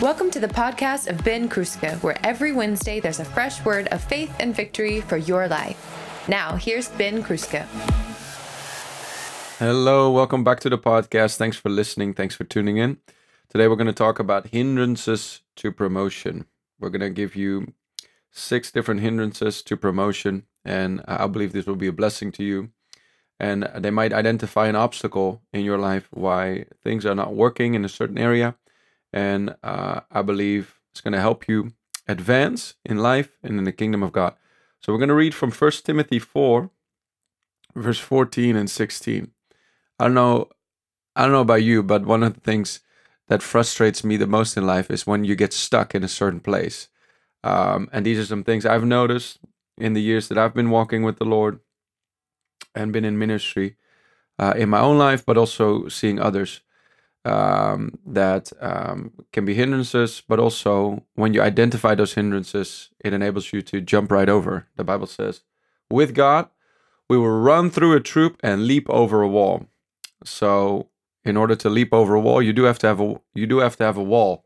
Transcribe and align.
Welcome 0.00 0.30
to 0.30 0.38
the 0.38 0.46
podcast 0.46 1.08
of 1.08 1.24
Ben 1.24 1.48
Kruska, 1.48 2.00
where 2.02 2.16
every 2.24 2.52
Wednesday 2.52 3.00
there's 3.00 3.18
a 3.18 3.24
fresh 3.24 3.64
word 3.64 3.88
of 3.88 4.00
faith 4.02 4.32
and 4.38 4.54
victory 4.54 5.00
for 5.00 5.16
your 5.16 5.48
life. 5.48 5.76
Now, 6.28 6.54
here's 6.54 6.88
Ben 6.90 7.24
Kruska. 7.24 7.64
Hello, 9.58 10.12
welcome 10.12 10.44
back 10.44 10.60
to 10.60 10.70
the 10.70 10.78
podcast. 10.78 11.36
Thanks 11.36 11.56
for 11.56 11.68
listening. 11.68 12.14
Thanks 12.14 12.36
for 12.36 12.44
tuning 12.44 12.76
in. 12.76 12.98
Today 13.48 13.66
we're 13.66 13.74
going 13.74 13.88
to 13.88 13.92
talk 13.92 14.20
about 14.20 14.46
hindrances 14.46 15.42
to 15.56 15.72
promotion. 15.72 16.44
We're 16.78 16.90
going 16.90 17.00
to 17.00 17.10
give 17.10 17.34
you 17.34 17.72
six 18.30 18.70
different 18.70 19.00
hindrances 19.00 19.62
to 19.62 19.76
promotion, 19.76 20.44
and 20.64 21.02
I 21.08 21.26
believe 21.26 21.52
this 21.52 21.66
will 21.66 21.74
be 21.74 21.88
a 21.88 21.92
blessing 21.92 22.30
to 22.32 22.44
you. 22.44 22.70
And 23.40 23.68
they 23.74 23.90
might 23.90 24.12
identify 24.12 24.68
an 24.68 24.76
obstacle 24.76 25.42
in 25.52 25.64
your 25.64 25.78
life 25.78 26.06
why 26.12 26.66
things 26.84 27.04
are 27.04 27.16
not 27.16 27.34
working 27.34 27.74
in 27.74 27.84
a 27.84 27.88
certain 27.88 28.18
area 28.18 28.54
and 29.18 29.56
uh, 29.64 30.00
I 30.12 30.22
believe 30.22 30.78
it's 30.92 31.00
going 31.00 31.12
to 31.18 31.20
help 31.28 31.48
you 31.48 31.72
advance 32.06 32.74
in 32.84 32.98
life 32.98 33.30
and 33.42 33.58
in 33.58 33.64
the 33.64 33.78
kingdom 33.80 34.02
of 34.02 34.12
God. 34.12 34.34
So 34.80 34.92
we're 34.92 35.00
going 35.00 35.16
to 35.16 35.22
read 35.24 35.34
from 35.34 35.50
1 35.50 35.72
Timothy 35.84 36.20
4, 36.20 36.70
verse 37.74 37.98
14 37.98 38.54
and 38.54 38.70
16. 38.70 39.32
I 39.98 40.04
don't 40.04 40.14
know, 40.14 40.48
I 41.16 41.22
don't 41.22 41.32
know 41.32 41.40
about 41.40 41.64
you, 41.64 41.82
but 41.82 42.06
one 42.06 42.22
of 42.22 42.34
the 42.34 42.40
things 42.40 42.80
that 43.26 43.42
frustrates 43.42 44.04
me 44.04 44.16
the 44.16 44.28
most 44.28 44.56
in 44.56 44.64
life 44.64 44.88
is 44.88 45.06
when 45.06 45.24
you 45.24 45.34
get 45.34 45.52
stuck 45.52 45.94
in 45.96 46.04
a 46.04 46.08
certain 46.08 46.40
place. 46.40 46.88
Um, 47.42 47.88
and 47.92 48.06
these 48.06 48.20
are 48.20 48.24
some 48.24 48.44
things 48.44 48.64
I've 48.64 48.84
noticed 48.84 49.40
in 49.76 49.94
the 49.94 50.02
years 50.02 50.28
that 50.28 50.38
I've 50.38 50.54
been 50.54 50.70
walking 50.70 51.02
with 51.02 51.18
the 51.18 51.24
Lord 51.24 51.58
and 52.72 52.92
been 52.92 53.04
in 53.04 53.18
ministry 53.18 53.76
uh, 54.38 54.54
in 54.56 54.68
my 54.68 54.78
own 54.78 54.96
life, 54.96 55.26
but 55.26 55.36
also 55.36 55.88
seeing 55.88 56.20
others 56.20 56.60
um, 57.24 57.98
that 58.06 58.52
um, 58.60 59.12
can 59.32 59.44
be 59.44 59.54
hindrances, 59.54 60.22
but 60.26 60.38
also 60.38 61.04
when 61.14 61.34
you 61.34 61.42
identify 61.42 61.94
those 61.94 62.14
hindrances, 62.14 62.90
it 63.04 63.12
enables 63.12 63.52
you 63.52 63.62
to 63.62 63.80
jump 63.80 64.10
right 64.10 64.28
over. 64.28 64.66
The 64.76 64.84
Bible 64.84 65.06
says, 65.06 65.42
with 65.90 66.14
God, 66.14 66.48
we 67.08 67.16
will 67.16 67.38
run 67.40 67.70
through 67.70 67.94
a 67.94 68.00
troop 68.00 68.38
and 68.42 68.66
leap 68.66 68.88
over 68.90 69.22
a 69.22 69.28
wall. 69.28 69.66
So, 70.24 70.88
in 71.24 71.36
order 71.36 71.56
to 71.56 71.68
leap 71.68 71.92
over 71.92 72.14
a 72.14 72.20
wall, 72.20 72.42
you 72.42 72.52
do 72.52 72.64
have 72.64 72.78
to 72.80 72.86
have 72.86 73.00
a 73.00 73.20
you 73.34 73.46
do 73.46 73.58
have 73.58 73.76
to 73.76 73.84
have 73.84 73.96
a 73.96 74.02
wall. 74.02 74.44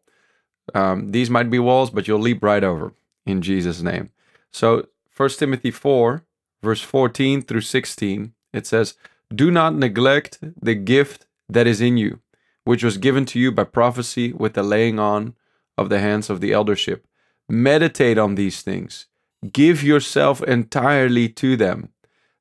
Um, 0.75 1.11
these 1.11 1.31
might 1.31 1.51
be 1.51 1.59
walls, 1.59 1.91
but 1.91 2.07
you'll 2.07 2.21
leap 2.21 2.43
right 2.43 2.63
over 2.65 2.95
in 3.27 3.43
Jesus' 3.43 3.83
name. 3.83 4.11
So, 4.53 4.87
First 5.09 5.39
Timothy 5.39 5.71
four, 5.71 6.25
verse 6.63 6.81
fourteen 6.81 7.43
through 7.43 7.63
sixteen, 7.63 8.35
it 8.53 8.67
says, 8.67 8.95
"Do 9.35 9.51
not 9.51 9.75
neglect 9.75 10.39
the 10.41 10.75
gift 10.75 11.27
that 11.49 11.67
is 11.67 11.81
in 11.81 11.97
you." 11.97 12.21
Which 12.65 12.85
was 12.85 12.99
given 12.99 13.25
to 13.27 13.39
you 13.39 13.53
by 13.53 13.65
prophecy 13.65 14.33
with 14.33 14.55
the 14.55 14.63
laying 14.63 14.99
on 14.99 15.35
of 15.77 15.89
the 15.89 16.01
hands 16.01 16.31
of 16.31 16.41
the 16.41 16.53
eldership. 16.53 17.07
Meditate 17.49 18.19
on 18.19 18.35
these 18.35 18.63
things. 18.63 19.07
Give 19.53 19.83
yourself 19.83 20.43
entirely 20.43 21.29
to 21.31 21.57
them, 21.57 21.91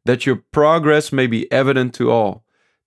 that 0.05 0.25
your 0.25 0.43
progress 0.51 1.11
may 1.11 1.27
be 1.27 1.51
evident 1.51 1.93
to 1.95 2.11
all. 2.11 2.43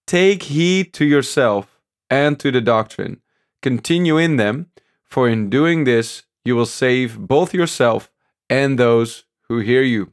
Take 0.06 0.44
heed 0.44 0.92
to 0.94 1.04
yourself 1.04 1.80
and 2.08 2.38
to 2.38 2.50
the 2.50 2.60
doctrine. 2.60 3.20
Continue 3.62 4.19
in 4.19 4.36
them, 4.36 4.70
for 5.04 5.28
in 5.28 5.50
doing 5.50 5.84
this 5.84 6.24
you 6.44 6.54
will 6.54 6.66
save 6.66 7.19
both 7.19 7.54
yourself 7.54 8.10
and 8.50 8.78
those 8.78 9.24
who 9.48 9.58
hear 9.58 9.82
you. 9.82 10.12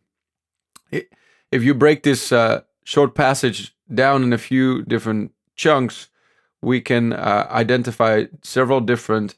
If 1.52 1.64
you 1.64 1.74
break 1.74 2.04
this 2.04 2.32
uh, 2.32 2.62
short 2.86 3.14
passage 3.14 3.76
down 3.94 4.24
in 4.24 4.32
a 4.32 4.38
few 4.38 4.84
different 4.84 5.34
chunks, 5.56 6.08
we 6.62 6.82
can 6.82 7.14
uh, 7.14 7.48
identify 7.50 8.26
several 8.44 8.82
different 8.82 9.36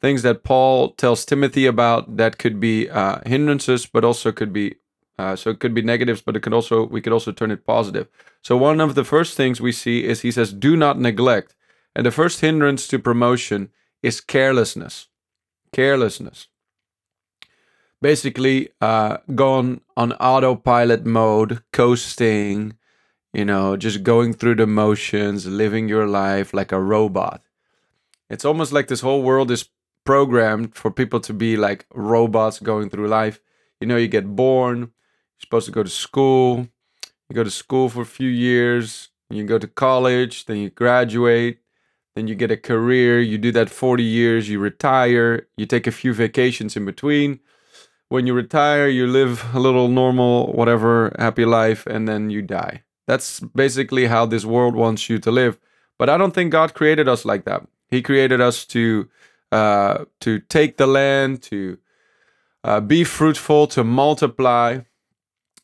things 0.00 0.22
that 0.22 0.44
Paul 0.44 0.90
tells 0.92 1.24
Timothy 1.24 1.66
about 1.66 2.16
that 2.16 2.38
could 2.38 2.60
be 2.60 2.90
uh, 2.90 3.20
hindrances, 3.26 3.86
but 3.86 4.04
also 4.04 4.32
could 4.32 4.52
be 4.52 4.76
uh, 5.18 5.36
so 5.36 5.50
it 5.50 5.60
could 5.60 5.74
be 5.74 5.82
negatives, 5.82 6.20
but 6.20 6.36
it 6.36 6.40
could 6.40 6.52
also 6.52 6.84
we 6.86 7.00
could 7.00 7.12
also 7.12 7.32
turn 7.32 7.50
it 7.50 7.66
positive. 7.66 8.08
So 8.42 8.56
one 8.56 8.80
of 8.80 8.94
the 8.94 9.04
first 9.04 9.36
things 9.36 9.60
we 9.60 9.72
see 9.72 10.04
is 10.04 10.22
he 10.22 10.32
says, 10.32 10.52
"Do 10.52 10.76
not 10.76 10.98
neglect," 10.98 11.54
and 11.94 12.04
the 12.04 12.10
first 12.10 12.40
hindrance 12.40 12.88
to 12.88 12.98
promotion 12.98 13.70
is 14.02 14.20
carelessness. 14.20 15.06
Carelessness. 15.72 16.48
Basically, 18.02 18.68
uh, 18.80 19.18
gone 19.34 19.80
on 19.96 20.12
autopilot 20.14 21.06
mode, 21.06 21.62
coasting, 21.72 22.76
you 23.34 23.44
know, 23.44 23.76
just 23.76 24.04
going 24.04 24.32
through 24.32 24.54
the 24.54 24.66
motions, 24.66 25.44
living 25.44 25.88
your 25.88 26.06
life 26.06 26.54
like 26.54 26.70
a 26.70 26.80
robot. 26.80 27.42
It's 28.30 28.44
almost 28.44 28.72
like 28.72 28.86
this 28.86 29.00
whole 29.00 29.22
world 29.22 29.50
is 29.50 29.68
programmed 30.04 30.76
for 30.76 30.90
people 30.90 31.18
to 31.20 31.32
be 31.32 31.56
like 31.56 31.84
robots 31.92 32.60
going 32.60 32.90
through 32.90 33.08
life. 33.08 33.40
You 33.80 33.88
know, 33.88 33.96
you 33.96 34.06
get 34.06 34.36
born, 34.36 34.78
you're 34.78 35.40
supposed 35.40 35.66
to 35.66 35.72
go 35.72 35.82
to 35.82 35.90
school, 35.90 36.68
you 37.28 37.34
go 37.34 37.42
to 37.42 37.50
school 37.50 37.88
for 37.88 38.02
a 38.02 38.06
few 38.06 38.28
years, 38.28 39.08
you 39.28 39.42
go 39.42 39.58
to 39.58 39.66
college, 39.66 40.44
then 40.46 40.58
you 40.58 40.70
graduate, 40.70 41.58
then 42.14 42.28
you 42.28 42.36
get 42.36 42.52
a 42.52 42.56
career, 42.56 43.20
you 43.20 43.36
do 43.36 43.50
that 43.50 43.68
40 43.68 44.04
years, 44.04 44.48
you 44.48 44.60
retire, 44.60 45.48
you 45.56 45.66
take 45.66 45.88
a 45.88 45.92
few 45.92 46.14
vacations 46.14 46.76
in 46.76 46.84
between. 46.84 47.40
When 48.08 48.28
you 48.28 48.34
retire, 48.34 48.86
you 48.86 49.08
live 49.08 49.44
a 49.54 49.58
little 49.58 49.88
normal, 49.88 50.52
whatever, 50.52 51.12
happy 51.18 51.44
life, 51.44 51.84
and 51.86 52.06
then 52.06 52.30
you 52.30 52.40
die. 52.40 52.84
That's 53.06 53.40
basically 53.40 54.06
how 54.06 54.26
this 54.26 54.44
world 54.44 54.74
wants 54.74 55.08
you 55.08 55.18
to 55.18 55.30
live. 55.30 55.58
But 55.98 56.08
I 56.08 56.16
don't 56.16 56.34
think 56.34 56.52
God 56.52 56.74
created 56.74 57.08
us 57.08 57.24
like 57.24 57.44
that. 57.44 57.66
He 57.88 58.02
created 58.02 58.40
us 58.40 58.64
to 58.66 59.08
uh, 59.52 60.06
to 60.20 60.40
take 60.40 60.78
the 60.78 60.86
land, 60.86 61.42
to 61.42 61.78
uh, 62.64 62.80
be 62.80 63.04
fruitful, 63.04 63.68
to 63.68 63.84
multiply, 63.84 64.80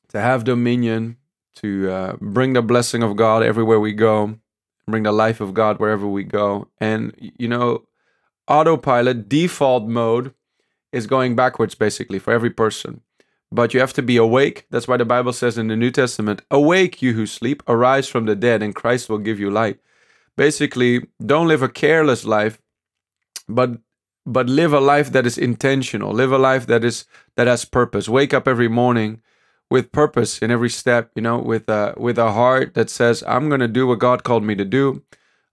to 0.08 0.20
have 0.20 0.44
dominion, 0.44 1.16
to 1.56 1.90
uh, 1.90 2.16
bring 2.20 2.52
the 2.52 2.62
blessing 2.62 3.02
of 3.02 3.16
God 3.16 3.42
everywhere 3.42 3.80
we 3.80 3.92
go, 3.92 4.38
bring 4.86 5.02
the 5.02 5.12
life 5.12 5.40
of 5.40 5.54
God 5.54 5.80
wherever 5.80 6.06
we 6.06 6.22
go. 6.22 6.68
And 6.78 7.14
you 7.18 7.48
know, 7.48 7.84
autopilot 8.46 9.28
default 9.28 9.88
mode 9.88 10.34
is 10.92 11.06
going 11.06 11.34
backwards 11.34 11.74
basically 11.74 12.18
for 12.18 12.32
every 12.32 12.50
person 12.50 13.00
but 13.52 13.74
you 13.74 13.80
have 13.80 13.92
to 13.94 14.02
be 14.02 14.16
awake. 14.16 14.66
That's 14.70 14.86
why 14.86 14.96
the 14.96 15.04
Bible 15.04 15.32
says 15.32 15.58
in 15.58 15.68
the 15.68 15.76
New 15.76 15.90
Testament, 15.90 16.42
Awake, 16.50 17.02
you 17.02 17.14
who 17.14 17.26
sleep, 17.26 17.62
arise 17.66 18.08
from 18.08 18.26
the 18.26 18.36
dead, 18.36 18.62
and 18.62 18.74
Christ 18.74 19.08
will 19.08 19.18
give 19.18 19.40
you 19.40 19.50
light. 19.50 19.78
Basically, 20.36 21.06
don't 21.24 21.48
live 21.48 21.62
a 21.62 21.68
careless 21.68 22.24
life, 22.24 22.60
but 23.48 23.78
but 24.26 24.48
live 24.48 24.72
a 24.72 24.80
life 24.80 25.10
that 25.12 25.26
is 25.26 25.38
intentional. 25.38 26.12
Live 26.12 26.30
a 26.30 26.38
life 26.38 26.66
that 26.66 26.84
is 26.84 27.04
that 27.36 27.46
has 27.46 27.64
purpose. 27.64 28.08
Wake 28.08 28.32
up 28.32 28.46
every 28.46 28.68
morning 28.68 29.20
with 29.70 29.92
purpose 29.92 30.38
in 30.38 30.50
every 30.50 30.70
step, 30.70 31.10
you 31.14 31.22
know, 31.22 31.38
with 31.38 31.68
a 31.68 31.94
with 31.96 32.18
a 32.18 32.32
heart 32.32 32.74
that 32.74 32.90
says, 32.90 33.24
I'm 33.26 33.48
gonna 33.48 33.68
do 33.68 33.86
what 33.86 33.98
God 33.98 34.22
called 34.24 34.44
me 34.44 34.54
to 34.54 34.64
do. 34.64 35.02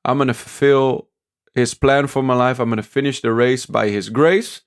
I'm 0.05 0.17
gonna 0.17 0.33
fulfill 0.33 1.07
his 1.55 1.73
plan 1.73 2.07
for 2.07 2.21
my 2.21 2.35
life. 2.35 2.59
I'm 2.59 2.69
gonna 2.69 2.83
finish 2.83 3.21
the 3.21 3.33
race 3.33 3.65
by 3.65 3.89
his 3.89 4.09
grace. 4.09 4.61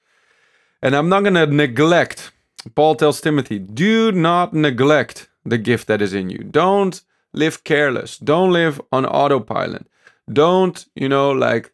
And 0.83 0.97
I'm 0.97 1.09
not 1.09 1.25
gonna 1.25 1.47
neglect 1.47 2.33
Paul 2.75 2.95
tells 2.95 3.21
Timothy, 3.21 3.59
do 3.59 4.13
not 4.13 4.53
neglect 4.53 5.29
the 5.45 5.59
gift 5.59 5.87
that 5.89 6.03
is 6.03 6.13
in 6.13 6.31
you. 6.31 6.39
Don't 6.39 7.01
live 7.33 7.65
careless. 7.65 8.19
Don't 8.19 8.53
live 8.53 8.81
on 8.93 9.07
autopilot. 9.07 9.87
Don't, 10.31 10.85
you 10.95 11.09
know, 11.09 11.31
like 11.31 11.73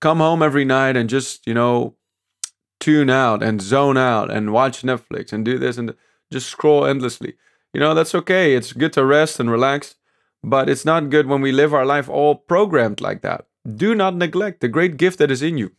come 0.00 0.18
home 0.18 0.42
every 0.42 0.64
night 0.64 0.96
and 0.96 1.08
just, 1.08 1.46
you 1.46 1.54
know, 1.54 1.94
tune 2.80 3.10
out 3.10 3.42
and 3.42 3.62
zone 3.62 3.96
out 3.96 4.30
and 4.30 4.52
watch 4.52 4.82
Netflix 4.82 5.32
and 5.32 5.44
do 5.44 5.58
this 5.58 5.78
and 5.78 5.94
just 6.32 6.48
scroll 6.48 6.84
endlessly. 6.84 7.34
You 7.72 7.80
know, 7.80 7.94
that's 7.94 8.14
okay. 8.14 8.54
It's 8.54 8.72
good 8.72 8.92
to 8.94 9.04
rest 9.04 9.40
and 9.40 9.50
relax, 9.50 9.94
but 10.42 10.68
it's 10.68 10.84
not 10.84 11.10
good 11.10 11.26
when 11.26 11.40
we 11.40 11.52
live 11.52 11.72
our 11.72 11.86
life 11.86 12.08
all 12.08 12.34
programmed 12.34 13.00
like 13.00 13.22
that. 13.22 13.46
Do 13.66 13.94
not 13.94 14.16
neglect 14.16 14.60
the 14.60 14.68
great 14.68 14.96
gift 14.96 15.18
that 15.18 15.30
is 15.30 15.42
in 15.42 15.56
you. 15.56 15.72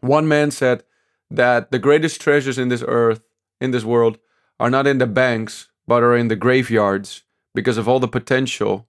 One 0.00 0.28
man 0.28 0.50
said 0.50 0.84
that 1.30 1.70
the 1.70 1.78
greatest 1.78 2.20
treasures 2.20 2.58
in 2.58 2.68
this 2.68 2.84
earth 2.86 3.22
in 3.60 3.70
this 3.70 3.84
world 3.84 4.18
are 4.58 4.70
not 4.70 4.86
in 4.86 4.98
the 4.98 5.06
banks, 5.06 5.68
but 5.86 6.02
are 6.02 6.16
in 6.16 6.28
the 6.28 6.36
graveyards 6.36 7.22
because 7.54 7.78
of 7.78 7.88
all 7.88 8.00
the 8.00 8.08
potential 8.08 8.88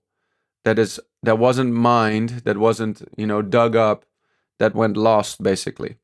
that 0.63 0.77
is 0.77 0.99
that 1.23 1.39
wasn't 1.39 1.73
mined, 1.73 2.29
that 2.45 2.57
wasn't 2.57 3.01
you 3.17 3.25
know 3.25 3.41
dug 3.41 3.75
up, 3.75 4.05
that 4.59 4.75
went 4.75 4.97
lost 4.97 5.41
basically. 5.41 5.97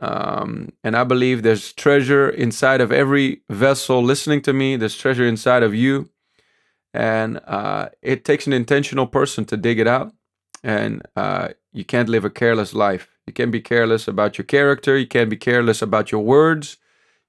Um, 0.00 0.72
and 0.82 0.96
I 0.96 1.04
believe 1.04 1.42
there's 1.42 1.72
treasure 1.72 2.28
inside 2.28 2.80
of 2.80 2.90
every 2.90 3.42
vessel 3.48 4.02
listening 4.02 4.42
to 4.42 4.52
me. 4.52 4.76
There's 4.76 4.96
treasure 4.96 5.26
inside 5.26 5.62
of 5.62 5.74
you, 5.74 6.10
and 6.92 7.40
uh, 7.46 7.90
it 8.02 8.24
takes 8.24 8.46
an 8.46 8.52
intentional 8.52 9.06
person 9.06 9.44
to 9.46 9.56
dig 9.56 9.78
it 9.78 9.86
out. 9.86 10.12
And 10.64 11.02
uh, 11.14 11.48
you 11.72 11.84
can't 11.84 12.08
live 12.08 12.24
a 12.24 12.30
careless 12.30 12.72
life. 12.72 13.08
You 13.26 13.32
can't 13.32 13.52
be 13.52 13.60
careless 13.60 14.08
about 14.08 14.38
your 14.38 14.46
character. 14.46 14.96
You 14.96 15.06
can't 15.06 15.30
be 15.30 15.36
careless 15.36 15.82
about 15.82 16.10
your 16.10 16.22
words. 16.24 16.78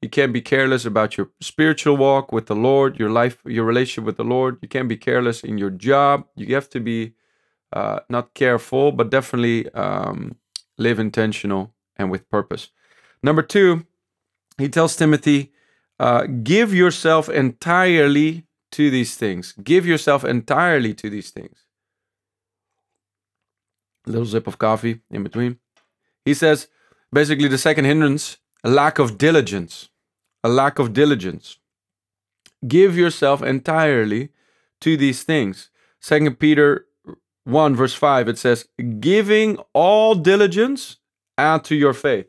You 0.05 0.09
can't 0.09 0.33
be 0.33 0.41
careless 0.41 0.85
about 0.85 1.17
your 1.17 1.31
spiritual 1.41 1.97
walk 1.97 2.31
with 2.31 2.45
the 2.45 2.55
Lord, 2.55 2.99
your 2.99 3.09
life, 3.09 3.39
your 3.43 3.65
relationship 3.65 4.03
with 4.05 4.17
the 4.17 4.23
Lord. 4.23 4.59
You 4.61 4.67
can't 4.67 4.87
be 4.87 4.97
careless 4.97 5.43
in 5.43 5.57
your 5.57 5.71
job. 5.71 6.27
You 6.35 6.53
have 6.53 6.69
to 6.69 6.79
be 6.79 7.15
uh, 7.73 8.01
not 8.07 8.35
careful, 8.35 8.91
but 8.91 9.09
definitely 9.09 9.67
um, 9.71 10.35
live 10.77 10.99
intentional 10.99 11.73
and 11.95 12.11
with 12.11 12.29
purpose. 12.29 12.69
Number 13.23 13.41
two, 13.41 13.87
he 14.59 14.69
tells 14.69 14.95
Timothy, 14.95 15.51
uh, 15.99 16.27
give 16.27 16.71
yourself 16.71 17.27
entirely 17.27 18.45
to 18.73 18.91
these 18.91 19.15
things. 19.15 19.53
Give 19.53 19.87
yourself 19.87 20.23
entirely 20.23 20.93
to 20.93 21.09
these 21.09 21.31
things. 21.31 21.57
A 24.05 24.11
little 24.11 24.27
sip 24.27 24.45
of 24.45 24.59
coffee 24.59 25.01
in 25.09 25.23
between. 25.23 25.57
He 26.25 26.35
says, 26.35 26.67
basically, 27.11 27.47
the 27.47 27.57
second 27.57 27.85
hindrance, 27.85 28.37
a 28.63 28.69
lack 28.69 28.99
of 28.99 29.17
diligence. 29.17 29.89
A 30.45 30.47
lack 30.47 30.77
of 30.77 30.93
diligence. 30.93 31.57
Give 32.67 32.95
yourself 32.95 33.41
entirely 33.41 34.29
to 34.79 34.95
these 34.95 35.23
things. 35.23 35.71
Second 35.99 36.39
Peter 36.39 36.85
1, 37.45 37.75
verse 37.75 37.95
5, 37.95 38.29
it 38.29 38.37
says, 38.37 38.67
Giving 38.99 39.57
all 39.73 40.13
diligence, 40.13 40.97
add 41.35 41.63
to 41.63 41.75
your 41.75 41.93
faith. 41.93 42.27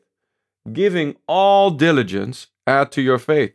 Giving 0.73 1.17
all 1.29 1.71
diligence, 1.71 2.47
add 2.67 2.91
to 2.93 3.03
your 3.03 3.19
faith. 3.19 3.53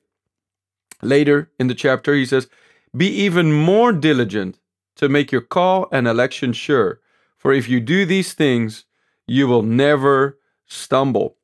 Later 1.02 1.50
in 1.60 1.66
the 1.66 1.74
chapter, 1.74 2.13
he 2.13 2.28
says, 2.28 2.48
Be 2.96 3.08
even 3.08 3.52
more 3.52 3.92
diligent 3.92 4.60
to 4.98 5.10
make 5.10 5.31
your 5.31 5.42
call 5.42 5.88
and 5.92 6.08
election 6.08 6.54
sure. 6.54 7.00
For 7.36 7.52
if 7.52 7.68
you 7.68 7.80
do 7.80 8.06
these 8.06 8.34
things, 8.34 8.86
you 9.25 9.48
will 9.48 9.63
never 9.63 10.38
stumble. 10.68 11.38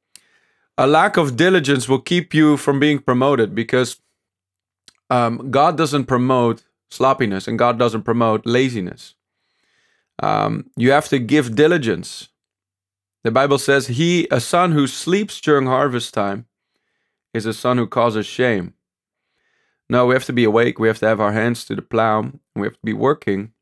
A 0.77 0.85
lack 0.85 1.17
of 1.17 1.35
diligence 1.35 1.89
will 1.89 2.01
keep 2.01 2.33
you 2.33 2.55
from 2.55 2.79
being 2.79 2.99
promoted 2.99 3.55
because 3.55 3.99
um, 5.09 5.49
God 5.49 5.77
doesn't 5.77 6.05
promote 6.05 6.63
sloppiness 6.91 7.47
and 7.47 7.57
God 7.57 7.79
doesn't 7.79 8.03
promote 8.03 8.45
laziness. 8.45 9.15
Um, 10.21 10.69
you 10.75 10.91
have 10.91 11.07
to 11.09 11.19
give 11.19 11.55
diligence. 11.55 12.29
The 13.23 13.31
Bible 13.31 13.57
says, 13.57 13.87
"He, 13.87 14.27
a 14.31 14.39
son 14.39 14.71
who 14.71 14.87
sleeps 14.87 15.41
during 15.41 15.67
harvest 15.67 16.13
time, 16.13 16.45
is 17.33 17.45
a 17.45 17.53
son 17.53 17.77
who 17.77 17.87
causes 17.87 18.25
shame." 18.25 18.73
No, 19.89 20.05
we 20.05 20.15
have 20.15 20.25
to 20.25 20.33
be 20.33 20.43
awake. 20.43 20.79
We 20.79 20.87
have 20.87 20.99
to 20.99 21.07
have 21.07 21.21
our 21.21 21.31
hands 21.31 21.65
to 21.65 21.75
the 21.75 21.81
plow. 21.81 22.31
We 22.55 22.67
have 22.67 22.73
to 22.73 22.85
be 22.85 22.93
working. 22.93 23.53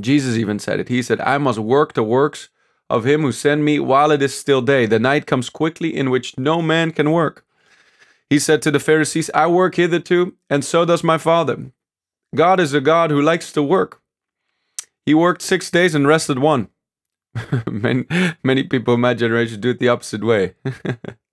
Jesus 0.00 0.36
even 0.36 0.58
said 0.58 0.80
it. 0.80 0.88
He 0.88 1.02
said, 1.02 1.20
"I 1.20 1.38
must 1.38 1.58
work 1.58 1.94
the 1.94 2.02
works 2.02 2.48
of 2.90 3.04
him 3.04 3.22
who 3.22 3.32
sent 3.32 3.62
me 3.62 3.78
while 3.78 4.10
it 4.10 4.22
is 4.22 4.38
still 4.38 4.62
day. 4.62 4.86
The 4.86 4.98
night 4.98 5.26
comes 5.26 5.50
quickly 5.50 5.94
in 5.94 6.10
which 6.10 6.38
no 6.38 6.62
man 6.62 6.90
can 6.92 7.12
work." 7.12 7.44
He 8.30 8.38
said 8.38 8.62
to 8.62 8.70
the 8.70 8.80
Pharisees, 8.80 9.30
"I 9.34 9.46
work 9.46 9.76
hitherto, 9.76 10.34
and 10.50 10.64
so 10.64 10.84
does 10.84 11.04
my 11.04 11.18
Father." 11.18 11.72
God 12.34 12.60
is 12.60 12.74
a 12.74 12.80
God 12.80 13.10
who 13.10 13.22
likes 13.22 13.52
to 13.52 13.62
work. 13.62 14.02
He 15.06 15.14
worked 15.14 15.42
six 15.42 15.70
days 15.70 15.94
and 15.94 16.06
rested 16.06 16.38
one. 16.38 16.68
many, 17.70 18.04
many 18.42 18.62
people 18.64 18.94
in 18.94 19.00
my 19.00 19.14
generation 19.14 19.60
do 19.60 19.70
it 19.70 19.78
the 19.78 19.88
opposite 19.88 20.22
way. 20.22 20.54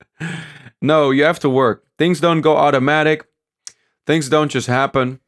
no, 0.82 1.12
you 1.12 1.24
have 1.24 1.40
to 1.40 1.50
work. 1.50 1.86
Things 1.98 2.20
don't 2.20 2.42
go 2.42 2.56
automatic. 2.56 3.26
Things 4.06 4.30
don't 4.30 4.50
just 4.50 4.68
happen. 4.68 5.20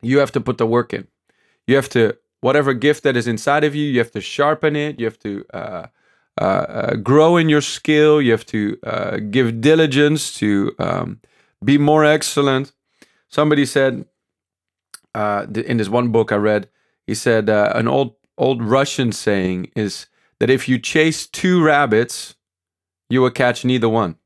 You 0.00 0.18
have 0.18 0.32
to 0.32 0.40
put 0.40 0.58
the 0.58 0.66
work 0.66 0.94
in. 0.94 1.08
You 1.66 1.76
have 1.76 1.88
to, 1.90 2.16
whatever 2.40 2.74
gift 2.74 3.02
that 3.02 3.16
is 3.16 3.26
inside 3.26 3.64
of 3.64 3.74
you, 3.74 3.84
you 3.84 3.98
have 3.98 4.10
to 4.12 4.20
sharpen 4.20 4.76
it. 4.76 4.98
You 4.98 5.06
have 5.06 5.18
to 5.20 5.44
uh, 5.52 5.86
uh, 6.40 6.44
uh, 6.44 6.94
grow 6.96 7.36
in 7.36 7.48
your 7.48 7.60
skill. 7.60 8.20
You 8.20 8.32
have 8.32 8.46
to 8.46 8.78
uh, 8.84 9.16
give 9.30 9.60
diligence 9.60 10.34
to 10.38 10.74
um, 10.78 11.20
be 11.62 11.78
more 11.78 12.04
excellent. 12.04 12.72
Somebody 13.28 13.66
said 13.66 14.06
uh, 15.14 15.46
in 15.54 15.76
this 15.76 15.88
one 15.88 16.10
book 16.10 16.32
I 16.32 16.36
read, 16.36 16.68
he 17.06 17.14
said 17.14 17.48
an 17.48 17.88
old 17.88 18.14
old 18.38 18.62
Russian 18.62 19.12
saying 19.12 19.70
is 19.76 20.06
that 20.38 20.50
if 20.50 20.68
you 20.68 20.78
chase 20.78 21.26
two 21.26 21.62
rabbits, 21.62 22.36
you 23.10 23.20
will 23.20 23.30
catch 23.30 23.64
neither 23.64 23.88
one. 23.88 24.16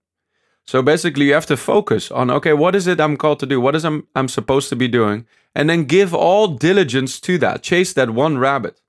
So 0.66 0.82
basically, 0.82 1.26
you 1.26 1.34
have 1.34 1.46
to 1.46 1.56
focus 1.56 2.10
on 2.10 2.30
okay, 2.30 2.52
what 2.52 2.74
is 2.74 2.86
it 2.86 3.00
I'm 3.00 3.16
called 3.16 3.40
to 3.40 3.46
do? 3.46 3.60
What 3.60 3.74
is 3.74 3.84
I'm 3.84 4.06
I'm 4.14 4.28
supposed 4.28 4.68
to 4.68 4.76
be 4.76 4.88
doing, 4.88 5.26
and 5.54 5.70
then 5.70 5.84
give 5.84 6.14
all 6.14 6.48
diligence 6.48 7.20
to 7.20 7.38
that. 7.38 7.62
Chase 7.62 7.92
that 7.92 8.10
one 8.10 8.38
rabbit. 8.38 8.80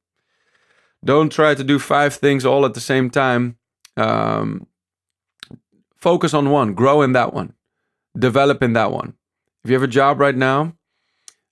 Don't 1.03 1.31
try 1.31 1.53
to 1.53 1.63
do 1.63 1.77
five 1.77 2.15
things 2.15 2.45
all 2.45 2.65
at 2.65 2.73
the 2.73 2.81
same 2.81 3.09
time. 3.09 3.57
Um, 3.95 4.67
focus 5.95 6.33
on 6.33 6.49
one. 6.49 6.73
Grow 6.73 7.01
in 7.03 7.13
that 7.13 7.33
one. 7.33 7.53
Develop 8.17 8.63
in 8.63 8.73
that 8.73 8.91
one. 8.91 9.13
If 9.63 9.69
you 9.69 9.75
have 9.75 9.83
a 9.83 9.87
job 9.87 10.19
right 10.19 10.35
now, 10.35 10.73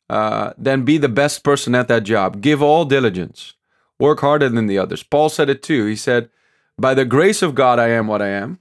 uh, 0.09 0.53
then 0.57 0.83
be 0.83 0.97
the 0.97 1.09
best 1.09 1.43
person 1.43 1.75
at 1.75 1.87
that 1.87 2.03
job. 2.03 2.41
Give 2.41 2.61
all 2.61 2.85
diligence. 2.85 3.53
Work 3.99 4.21
harder 4.21 4.49
than 4.49 4.67
the 4.67 4.77
others. 4.77 5.03
Paul 5.03 5.29
said 5.29 5.49
it 5.49 5.61
too. 5.61 5.85
He 5.85 5.95
said, 5.95 6.29
By 6.77 6.93
the 6.93 7.05
grace 7.05 7.41
of 7.41 7.55
God, 7.55 7.79
I 7.79 7.89
am 7.89 8.07
what 8.07 8.21
I 8.21 8.29
am. 8.29 8.59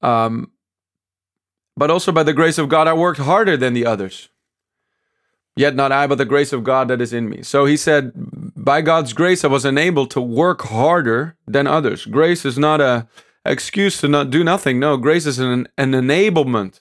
Um, 0.00 0.52
but 1.76 1.90
also 1.90 2.12
by 2.12 2.22
the 2.22 2.32
grace 2.32 2.58
of 2.58 2.68
God, 2.68 2.86
I 2.86 2.92
worked 2.92 3.20
harder 3.20 3.56
than 3.56 3.72
the 3.72 3.86
others. 3.86 4.28
Yet 5.54 5.74
not 5.76 5.92
I, 5.92 6.06
but 6.06 6.16
the 6.16 6.24
grace 6.24 6.52
of 6.52 6.64
God 6.64 6.88
that 6.88 7.02
is 7.02 7.12
in 7.12 7.28
me. 7.28 7.42
So 7.42 7.66
he 7.66 7.76
said, 7.76 8.12
By 8.56 8.80
God's 8.80 9.12
grace, 9.12 9.44
I 9.44 9.48
was 9.48 9.64
enabled 9.64 10.10
to 10.12 10.20
work 10.20 10.62
harder 10.62 11.36
than 11.46 11.66
others. 11.66 12.06
Grace 12.06 12.44
is 12.44 12.58
not 12.58 12.80
a 12.80 13.06
excuse 13.44 14.00
to 14.00 14.08
not 14.08 14.30
do 14.30 14.42
nothing. 14.42 14.78
No, 14.78 14.96
grace 14.96 15.26
is 15.26 15.38
an, 15.38 15.68
an 15.76 15.92
enablement 15.92 16.80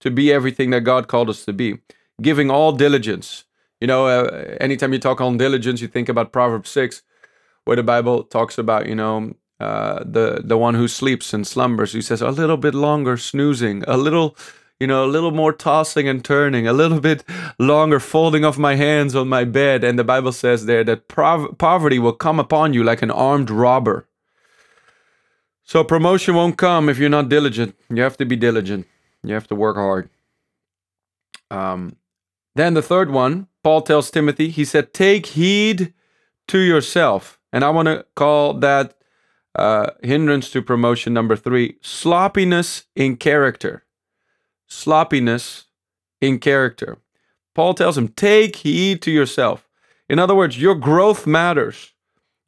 to 0.00 0.10
be 0.10 0.32
everything 0.32 0.70
that 0.70 0.82
God 0.82 1.08
called 1.08 1.30
us 1.30 1.44
to 1.44 1.52
be 1.52 1.78
giving 2.20 2.50
all 2.50 2.72
diligence. 2.72 3.44
You 3.80 3.86
know, 3.86 4.06
uh, 4.06 4.56
anytime 4.60 4.92
you 4.92 4.98
talk 4.98 5.20
on 5.20 5.38
diligence, 5.38 5.80
you 5.80 5.88
think 5.88 6.08
about 6.08 6.32
Proverbs 6.32 6.70
6, 6.70 7.02
where 7.64 7.76
the 7.76 7.82
Bible 7.82 8.24
talks 8.24 8.58
about, 8.58 8.86
you 8.86 8.94
know, 8.94 9.34
uh, 9.60 10.02
the 10.04 10.40
the 10.42 10.58
one 10.58 10.74
who 10.74 10.88
sleeps 10.88 11.32
and 11.32 11.46
slumbers, 11.46 11.92
who 11.92 12.02
says 12.02 12.20
a 12.20 12.30
little 12.30 12.56
bit 12.56 12.74
longer 12.74 13.16
snoozing, 13.16 13.84
a 13.86 13.96
little, 13.96 14.36
you 14.82 14.88
know, 14.88 15.04
a 15.04 15.06
little 15.06 15.30
more 15.30 15.52
tossing 15.52 16.08
and 16.08 16.24
turning, 16.24 16.66
a 16.66 16.72
little 16.72 16.98
bit 16.98 17.22
longer 17.56 18.00
folding 18.00 18.44
of 18.44 18.58
my 18.58 18.74
hands 18.74 19.14
on 19.14 19.28
my 19.28 19.44
bed. 19.44 19.84
And 19.84 19.96
the 19.96 20.02
Bible 20.02 20.32
says 20.32 20.66
there 20.66 20.82
that 20.82 21.06
prov- 21.06 21.56
poverty 21.56 22.00
will 22.00 22.12
come 22.12 22.40
upon 22.40 22.74
you 22.74 22.82
like 22.82 23.00
an 23.00 23.10
armed 23.12 23.48
robber. 23.48 24.08
So 25.62 25.84
promotion 25.84 26.34
won't 26.34 26.58
come 26.58 26.88
if 26.88 26.98
you're 26.98 27.08
not 27.08 27.28
diligent. 27.28 27.76
You 27.88 28.02
have 28.02 28.16
to 28.16 28.24
be 28.24 28.34
diligent. 28.34 28.88
You 29.22 29.34
have 29.34 29.46
to 29.46 29.54
work 29.54 29.76
hard. 29.76 30.10
Um, 31.48 31.94
then 32.56 32.74
the 32.74 32.82
third 32.82 33.10
one, 33.10 33.46
Paul 33.62 33.82
tells 33.82 34.10
Timothy, 34.10 34.48
he 34.48 34.64
said, 34.64 34.92
Take 34.92 35.26
heed 35.26 35.94
to 36.48 36.58
yourself. 36.58 37.38
And 37.52 37.62
I 37.62 37.70
want 37.70 37.86
to 37.86 38.04
call 38.16 38.54
that 38.54 38.94
uh, 39.54 39.90
hindrance 40.02 40.50
to 40.50 40.60
promotion 40.60 41.14
number 41.14 41.36
three 41.36 41.76
sloppiness 41.82 42.86
in 42.96 43.16
character. 43.16 43.84
Sloppiness 44.72 45.66
in 46.20 46.38
character. 46.38 46.98
Paul 47.54 47.74
tells 47.74 47.98
him, 47.98 48.08
Take 48.08 48.56
heed 48.56 49.02
to 49.02 49.10
yourself. 49.10 49.68
In 50.08 50.18
other 50.18 50.34
words, 50.34 50.60
your 50.60 50.74
growth 50.74 51.26
matters, 51.26 51.92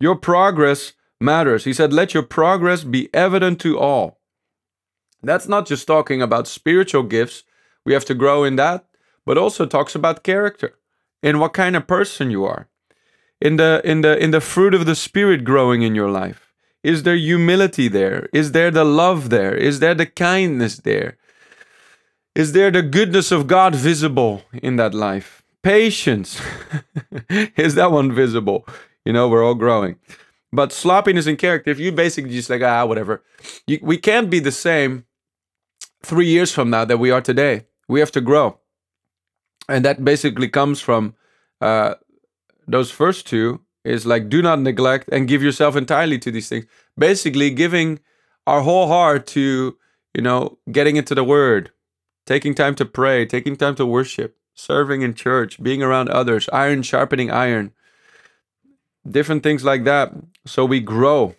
your 0.00 0.16
progress 0.16 0.92
matters. 1.20 1.64
He 1.64 1.72
said, 1.72 1.92
Let 1.92 2.14
your 2.14 2.22
progress 2.22 2.84
be 2.84 3.08
evident 3.14 3.60
to 3.60 3.78
all. 3.78 4.20
That's 5.22 5.48
not 5.48 5.66
just 5.66 5.86
talking 5.86 6.20
about 6.20 6.46
spiritual 6.46 7.02
gifts. 7.02 7.44
We 7.86 7.92
have 7.92 8.04
to 8.06 8.14
grow 8.14 8.44
in 8.44 8.56
that 8.56 8.86
but 9.24 9.38
also 9.38 9.66
talks 9.66 9.94
about 9.94 10.22
character 10.22 10.74
and 11.22 11.40
what 11.40 11.52
kind 11.52 11.76
of 11.76 11.86
person 11.86 12.30
you 12.30 12.44
are. 12.44 12.68
In 13.40 13.56
the 13.56 13.80
in 13.84 14.00
the 14.02 14.16
in 14.22 14.30
the 14.30 14.40
fruit 14.40 14.74
of 14.74 14.86
the 14.86 14.94
spirit 14.94 15.44
growing 15.44 15.82
in 15.82 15.94
your 15.94 16.10
life. 16.10 16.52
Is 16.82 17.02
there 17.02 17.16
humility 17.16 17.88
there? 17.88 18.28
Is 18.32 18.52
there 18.52 18.70
the 18.70 18.84
love 18.84 19.30
there? 19.30 19.54
Is 19.54 19.80
there 19.80 19.94
the 19.94 20.06
kindness 20.06 20.76
there? 20.76 21.16
Is 22.34 22.52
there 22.52 22.70
the 22.70 22.82
goodness 22.82 23.30
of 23.30 23.46
God 23.46 23.74
visible 23.74 24.42
in 24.62 24.76
that 24.76 24.94
life? 24.94 25.42
Patience. 25.62 26.40
Is 27.56 27.74
that 27.74 27.92
one 27.92 28.12
visible? 28.12 28.66
You 29.04 29.12
know, 29.12 29.28
we're 29.28 29.44
all 29.44 29.54
growing. 29.54 29.96
But 30.52 30.72
sloppiness 30.72 31.26
in 31.26 31.36
character, 31.36 31.70
if 31.70 31.78
you 31.78 31.92
basically 31.92 32.32
just 32.32 32.50
like, 32.50 32.62
ah, 32.62 32.84
whatever, 32.84 33.22
you, 33.66 33.78
we 33.82 33.96
can't 33.96 34.30
be 34.30 34.40
the 34.40 34.52
same 34.52 35.04
three 36.02 36.26
years 36.26 36.52
from 36.52 36.70
now 36.70 36.84
that 36.84 36.98
we 36.98 37.10
are 37.10 37.20
today. 37.20 37.66
We 37.88 38.00
have 38.00 38.12
to 38.12 38.20
grow 38.20 38.58
and 39.68 39.84
that 39.84 40.04
basically 40.04 40.48
comes 40.48 40.80
from 40.80 41.14
uh, 41.60 41.94
those 42.66 42.90
first 42.90 43.26
two 43.26 43.60
is 43.84 44.06
like 44.06 44.28
do 44.28 44.42
not 44.42 44.60
neglect 44.60 45.08
and 45.12 45.28
give 45.28 45.42
yourself 45.42 45.76
entirely 45.76 46.18
to 46.18 46.30
these 46.30 46.48
things 46.48 46.66
basically 46.98 47.50
giving 47.50 48.00
our 48.46 48.60
whole 48.60 48.86
heart 48.86 49.26
to 49.26 49.76
you 50.14 50.22
know 50.22 50.58
getting 50.70 50.96
into 50.96 51.14
the 51.14 51.24
word 51.24 51.70
taking 52.26 52.54
time 52.54 52.74
to 52.74 52.84
pray 52.84 53.26
taking 53.26 53.56
time 53.56 53.74
to 53.74 53.86
worship 53.86 54.36
serving 54.54 55.02
in 55.02 55.14
church 55.14 55.62
being 55.62 55.82
around 55.82 56.08
others 56.08 56.48
iron 56.52 56.82
sharpening 56.82 57.30
iron 57.30 57.72
different 59.08 59.42
things 59.42 59.64
like 59.64 59.84
that 59.84 60.12
so 60.46 60.64
we 60.64 60.80
grow 60.80 61.34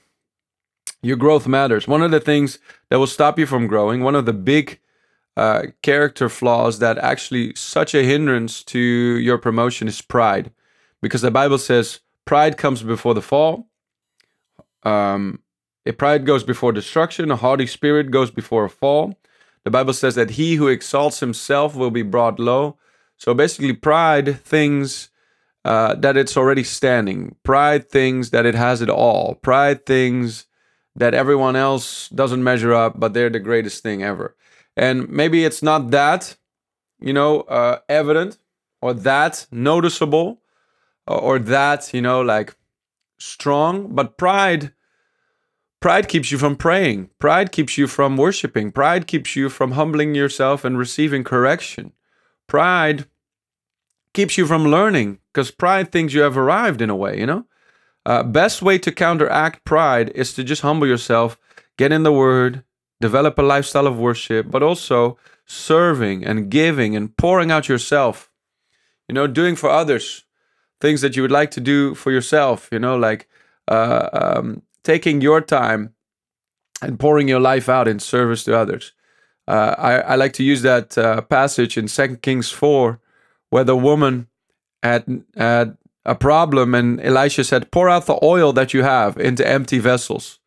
your 1.02 1.18
growth 1.18 1.48
matters 1.48 1.88
one 1.88 2.02
of 2.02 2.12
the 2.12 2.20
things 2.20 2.60
that 2.90 3.00
will 3.00 3.08
stop 3.08 3.40
you 3.40 3.46
from 3.46 3.68
growing 3.68 4.02
one 4.02 4.16
of 4.16 4.26
the 4.26 4.34
big 4.34 4.80
uh, 5.38 5.64
character 5.82 6.30
flaws 6.30 6.80
that 6.80 6.98
actually 6.98 7.54
such 7.56 7.94
a 7.94 8.04
hindrance 8.04 8.64
to 8.64 8.80
your 8.80 9.38
promotion 9.38 9.88
is 9.88 10.02
pride, 10.02 10.52
because 11.02 11.22
the 11.22 11.32
Bible 11.32 11.58
says 11.58 12.00
pride 12.24 12.58
comes 12.58 12.84
before 12.84 13.14
the 13.14 13.22
fall. 13.22 13.68
Um, 14.84 15.42
a 15.86 15.92
pride 15.92 16.26
goes 16.26 16.44
before 16.44 16.72
destruction, 16.72 17.32
a 17.32 17.36
haughty 17.36 17.68
spirit 17.68 18.12
goes 18.12 18.32
before 18.32 18.66
a 18.66 18.70
fall. 18.70 19.18
The 19.66 19.72
Bible 19.72 19.94
says 19.94 20.16
that 20.16 20.32
he 20.32 20.56
who 20.56 20.68
exalts 20.68 21.20
himself 21.20 21.76
will 21.76 21.92
be 21.92 22.04
brought 22.04 22.40
low. 22.40 22.78
So 23.18 23.34
basically, 23.34 23.74
pride 23.74 24.40
thinks 24.40 25.10
uh, 25.66 25.96
that 25.96 26.16
it's 26.16 26.38
already 26.38 26.64
standing. 26.64 27.36
Pride 27.44 27.90
thinks 27.90 28.30
that 28.30 28.46
it 28.46 28.54
has 28.54 28.82
it 28.82 28.90
all. 28.90 29.36
Pride 29.36 29.86
thinks 29.86 30.46
that 30.96 31.16
everyone 31.16 31.56
else 31.56 32.08
doesn't 32.10 32.44
measure 32.44 32.74
up, 32.74 33.00
but 33.00 33.14
they're 33.14 33.32
the 33.32 33.40
greatest 33.40 33.82
thing 33.82 34.04
ever. 34.04 34.36
And 34.78 35.10
maybe 35.10 35.44
it's 35.44 35.64
not 35.64 35.90
that, 35.90 36.38
you 37.00 37.14
know, 37.14 37.42
uh, 37.42 37.80
evident 37.90 38.38
or 38.82 38.94
that 38.94 39.48
noticeable 39.52 40.42
or, 41.08 41.20
or 41.20 41.40
that, 41.40 41.92
you 41.92 42.02
know, 42.02 42.22
like 42.22 42.56
strong, 43.18 43.96
but 43.96 44.18
pride 44.18 44.74
Pride 45.86 46.08
keeps 46.08 46.32
you 46.32 46.40
from 46.40 46.56
praying. 46.56 47.12
Pride 47.20 47.52
keeps 47.52 47.78
you 47.78 47.86
from 47.86 48.18
worshiping. 48.18 48.72
Pride 48.72 49.06
keeps 49.06 49.36
you 49.36 49.50
from 49.50 49.74
humbling 49.74 50.16
yourself 50.16 50.66
and 50.66 50.80
receiving 50.80 51.24
correction. 51.24 51.94
Pride 52.48 53.06
keeps 54.12 54.36
you 54.36 54.48
from 54.48 54.66
learning 54.66 55.20
because 55.32 55.52
pride 55.52 55.92
thinks 55.92 56.12
you 56.12 56.22
have 56.22 56.40
arrived 56.40 56.82
in 56.82 56.90
a 56.90 56.96
way, 56.96 57.20
you 57.20 57.28
know? 57.28 57.46
Uh, 58.04 58.24
best 58.24 58.64
way 58.64 58.80
to 58.80 58.92
counteract 58.92 59.64
pride 59.64 60.10
is 60.16 60.34
to 60.34 60.44
just 60.44 60.64
humble 60.64 60.88
yourself, 60.88 61.38
get 61.78 61.92
in 61.92 62.02
the 62.02 62.12
word, 62.12 62.64
develop 63.00 63.38
a 63.38 63.44
lifestyle 63.44 63.86
of 63.86 64.00
worship, 64.00 64.50
but 64.50 64.64
also 64.64 65.20
serving 65.46 66.26
and 66.26 66.50
giving 66.50 66.96
and 66.96 67.16
pouring 67.16 67.52
out 67.52 67.70
yourself. 67.70 68.32
You 69.08 69.14
know, 69.14 69.28
doing 69.28 69.56
for 69.56 69.70
others 69.70 70.26
things 70.82 71.02
that 71.02 71.16
you 71.16 71.22
would 71.22 71.30
like 71.30 71.52
to 71.52 71.62
do 71.62 71.94
for 71.94 72.12
yourself, 72.12 72.70
you 72.72 72.80
know, 72.80 72.98
like 72.98 73.30
uh, 73.68 74.10
um, 74.14 74.64
taking 74.86 75.20
your 75.20 75.42
time 75.42 75.94
and 76.82 77.00
pouring 77.00 77.28
your 77.28 77.42
life 77.42 77.68
out 77.68 77.88
in 77.88 78.00
service 78.00 78.44
to 78.46 78.58
others. 78.58 78.94
Uh, 79.48 79.76
I, 79.78 79.94
I, 80.00 80.16
like 80.16 80.34
to 80.34 80.44
use 80.44 80.62
that 80.64 80.98
uh, 80.98 81.22
passage 81.22 81.78
in 81.78 81.88
Second 81.88 82.22
Kings 82.22 82.50
4, 82.50 83.00
where 83.50 83.64
the 83.64 83.76
woman 83.76 84.28
had, 84.82 85.24
had 85.36 85.78
a 86.04 86.16
problem 86.16 86.74
and 86.74 87.00
Elisha 87.02 87.44
said, 87.44 87.72
Pour 87.72 87.90
out 87.90 88.06
the 88.06 88.20
oil 88.24 88.54
that 88.54 88.74
you 88.74 88.84
have 88.84 89.18
into 89.18 89.48
empty 89.48 89.78
vessels. 89.78 90.40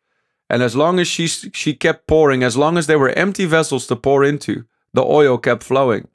And 0.49 0.63
as 0.63 0.75
long 0.75 0.99
as 0.99 1.07
she, 1.07 1.27
she 1.27 1.73
kept 1.73 2.07
pouring, 2.07 2.43
as 2.43 2.57
long 2.57 2.77
as 2.77 2.87
there 2.87 2.99
were 2.99 3.09
empty 3.09 3.45
vessels 3.45 3.87
to 3.87 3.95
pour 3.95 4.23
into, 4.23 4.65
the 4.93 5.03
oil 5.03 5.37
kept 5.37 5.63
flowing. 5.63 6.07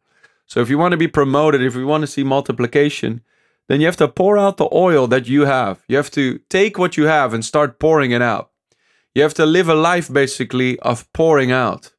So 0.46 0.60
if 0.60 0.68
you 0.68 0.76
want 0.76 0.92
to 0.92 0.98
be 0.98 1.08
promoted, 1.08 1.62
if 1.62 1.74
you 1.74 1.86
want 1.86 2.02
to 2.02 2.06
see 2.06 2.24
multiplication, 2.24 3.22
then 3.68 3.80
you 3.80 3.86
have 3.86 3.96
to 3.96 4.08
pour 4.08 4.36
out 4.38 4.56
the 4.56 4.68
oil 4.72 5.06
that 5.06 5.26
you 5.26 5.46
have. 5.46 5.82
You 5.88 5.96
have 5.96 6.10
to 6.12 6.38
take 6.50 6.78
what 6.78 6.96
you 6.96 7.04
have 7.04 7.32
and 7.32 7.44
start 7.44 7.78
pouring 7.78 8.10
it 8.10 8.22
out. 8.22 8.50
You 9.14 9.22
have 9.22 9.34
to 9.34 9.46
live 9.46 9.68
a 9.68 9.74
life 9.74 10.12
basically 10.12 10.78
of 10.80 11.10
pouring 11.12 11.50
out, 11.50 11.92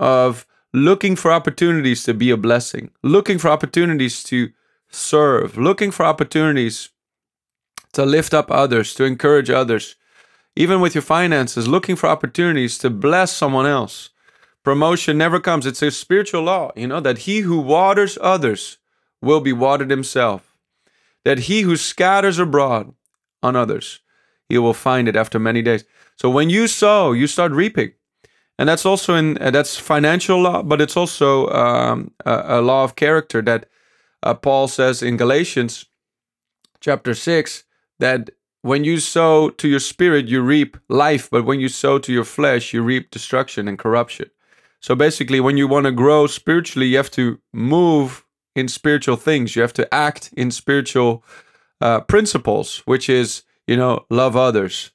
of 0.00 0.46
looking 0.72 1.14
for 1.14 1.30
opportunities 1.30 2.02
to 2.04 2.14
be 2.14 2.30
a 2.30 2.36
blessing, 2.36 2.90
looking 3.02 3.38
for 3.38 3.48
opportunities 3.48 4.22
to 4.24 4.50
serve, 4.88 5.56
looking 5.56 5.90
for 5.90 6.04
opportunities 6.04 6.90
to 7.92 8.04
lift 8.04 8.34
up 8.34 8.50
others, 8.50 8.94
to 8.94 9.04
encourage 9.04 9.50
others, 9.50 9.96
even 10.56 10.80
with 10.80 10.94
your 10.94 11.02
finances, 11.02 11.68
looking 11.68 11.96
for 11.96 12.08
opportunities 12.08 12.78
to 12.78 12.90
bless 12.90 13.32
someone 13.32 13.66
else. 13.66 14.10
Promotion 14.64 15.16
never 15.16 15.38
comes. 15.38 15.66
It's 15.66 15.82
a 15.82 15.90
spiritual 15.90 16.42
law, 16.42 16.72
you 16.74 16.86
know, 16.86 17.00
that 17.00 17.18
he 17.18 17.40
who 17.40 17.60
waters 17.60 18.18
others 18.20 18.78
will 19.22 19.40
be 19.40 19.52
watered 19.52 19.90
himself 19.90 20.47
that 21.28 21.40
he 21.40 21.60
who 21.60 21.76
scatters 21.76 22.38
abroad 22.38 22.94
on 23.42 23.54
others, 23.54 24.00
he 24.48 24.56
will 24.56 24.72
find 24.72 25.06
it 25.06 25.14
after 25.14 25.38
many 25.38 25.60
days. 25.60 25.84
So 26.16 26.30
when 26.30 26.48
you 26.48 26.66
sow, 26.66 27.12
you 27.12 27.26
start 27.26 27.52
reaping. 27.52 27.92
And 28.58 28.66
that's 28.66 28.86
also 28.86 29.14
in 29.14 29.36
uh, 29.36 29.50
that's 29.50 29.76
financial 29.76 30.40
law, 30.40 30.62
but 30.62 30.80
it's 30.80 30.96
also 30.96 31.50
um, 31.50 32.12
a, 32.24 32.58
a, 32.58 32.60
law 32.62 32.82
of 32.82 32.96
character 32.96 33.42
that 33.42 33.68
uh, 34.22 34.32
Paul 34.32 34.68
says 34.68 35.02
in 35.02 35.18
Galatians 35.18 35.84
chapter 36.80 37.14
six 37.14 37.64
that 37.98 38.30
when 38.62 38.84
you 38.84 38.98
sow 38.98 39.50
to 39.50 39.68
your 39.68 39.80
spirit, 39.80 40.28
you 40.28 40.40
reap 40.40 40.78
life, 40.88 41.28
but 41.30 41.44
when 41.44 41.60
you 41.60 41.68
sow 41.68 41.98
to 41.98 42.12
your 42.12 42.24
flesh, 42.24 42.72
you 42.72 42.82
reap 42.82 43.10
destruction 43.10 43.68
and 43.68 43.78
corruption. 43.78 44.30
So 44.80 44.94
basically, 44.94 45.40
when 45.40 45.58
you 45.58 45.68
want 45.68 45.84
to 45.84 45.92
grow 45.92 46.26
spiritually, 46.26 46.86
you 46.86 46.96
have 46.96 47.10
to 47.10 47.38
move 47.52 48.24
in 48.58 48.68
spiritual 48.68 49.16
things. 49.16 49.54
You 49.54 49.62
have 49.62 49.72
to 49.74 49.94
act 49.94 50.30
in 50.36 50.50
spiritual 50.50 51.24
uh, 51.80 52.00
principles, 52.00 52.78
which 52.86 53.08
is, 53.08 53.42
you 53.66 53.76
know, 53.76 54.04
love 54.10 54.36
others, 54.36 54.90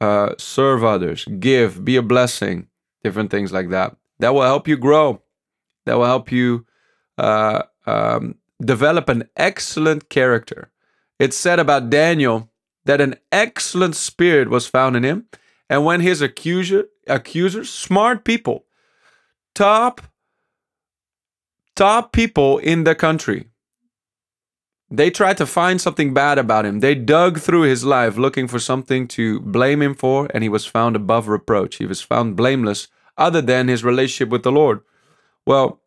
uh, 0.00 0.34
serve 0.38 0.82
others, 0.82 1.24
give, 1.38 1.84
be 1.84 1.96
a 1.96 2.02
blessing, 2.02 2.66
different 3.04 3.30
things 3.30 3.52
like 3.52 3.70
that. 3.70 3.96
That 4.18 4.34
will 4.34 4.42
help 4.42 4.66
you 4.66 4.76
grow. 4.76 5.22
That 5.86 5.96
will 5.96 6.06
help 6.06 6.32
you 6.32 6.66
uh, 7.18 7.62
um, 7.86 8.36
develop 8.60 9.08
an 9.08 9.28
excellent 9.36 10.08
character. 10.08 10.70
It's 11.18 11.36
said 11.36 11.60
about 11.60 11.90
Daniel 11.90 12.50
that 12.84 13.00
an 13.00 13.16
excellent 13.30 13.94
spirit 13.94 14.50
was 14.50 14.66
found 14.66 14.96
in 14.96 15.04
him. 15.04 15.26
And 15.70 15.84
when 15.84 16.00
his 16.00 16.20
accuser, 16.20 16.86
accusers, 17.06 17.70
smart 17.70 18.24
people, 18.24 18.66
top 19.54 20.02
top 21.74 22.12
people 22.12 22.58
in 22.58 22.84
the 22.84 22.94
country. 22.94 23.48
They 24.90 25.10
tried 25.10 25.38
to 25.38 25.46
find 25.46 25.80
something 25.80 26.14
bad 26.14 26.38
about 26.38 26.66
him. 26.66 26.80
They 26.80 26.94
dug 26.94 27.40
through 27.40 27.62
his 27.62 27.84
life 27.84 28.16
looking 28.16 28.46
for 28.46 28.58
something 28.58 29.08
to 29.08 29.40
blame 29.40 29.82
him 29.82 29.94
for, 29.94 30.28
and 30.32 30.42
he 30.42 30.48
was 30.48 30.66
found 30.66 30.94
above 30.94 31.26
reproach. 31.26 31.76
He 31.76 31.86
was 31.86 32.00
found 32.00 32.36
blameless, 32.36 32.88
other 33.16 33.40
than 33.40 33.68
his 33.68 33.82
relationship 33.82 34.28
with 34.28 34.42
the 34.42 34.52
Lord. 34.52 34.80
Well, 35.46 35.80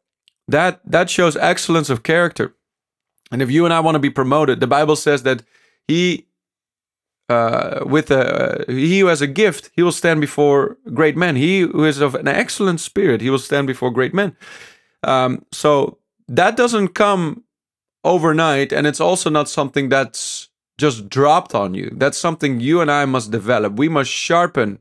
that 0.48 0.82
that 0.86 1.10
shows 1.10 1.38
excellence 1.38 1.90
of 1.90 2.04
character. 2.04 2.56
And 3.32 3.42
if 3.42 3.52
you 3.52 3.66
and 3.66 3.74
I 3.74 3.82
want 3.82 3.96
to 3.96 4.00
be 4.00 4.10
promoted, 4.10 4.60
the 4.60 4.68
Bible 4.68 4.96
says 4.96 5.24
that 5.24 5.44
he, 5.88 6.28
uh, 7.30 7.82
with 7.86 8.10
a 8.12 8.66
he 8.68 9.00
who 9.00 9.08
has 9.08 9.22
a 9.22 9.28
gift, 9.28 9.70
he 9.74 9.84
will 9.84 9.92
stand 9.92 10.22
before 10.22 10.78
great 10.94 11.18
men. 11.18 11.36
He 11.36 11.62
who 11.62 11.84
is 11.84 12.00
of 12.00 12.16
an 12.16 12.28
excellent 12.28 12.80
spirit, 12.80 13.22
he 13.22 13.30
will 13.30 13.40
stand 13.40 13.68
before 13.68 13.92
great 13.92 14.14
men. 14.14 14.36
Um, 15.08 15.46
so 15.52 15.98
that 16.28 16.58
doesn't 16.58 16.90
come 16.90 17.44
overnight, 18.04 18.72
and 18.72 18.86
it's 18.86 19.02
also 19.02 19.30
not 19.30 19.50
something 19.50 19.90
that's 19.90 20.50
just 20.78 21.10
dropped 21.10 21.56
on 21.56 21.74
you. 21.74 21.90
That's 21.96 22.18
something 22.18 22.60
you 22.60 22.82
and 22.82 22.92
I 22.92 23.06
must 23.06 23.32
develop. 23.32 23.74
We 23.78 23.90
must 23.90 24.12
sharpen 24.12 24.80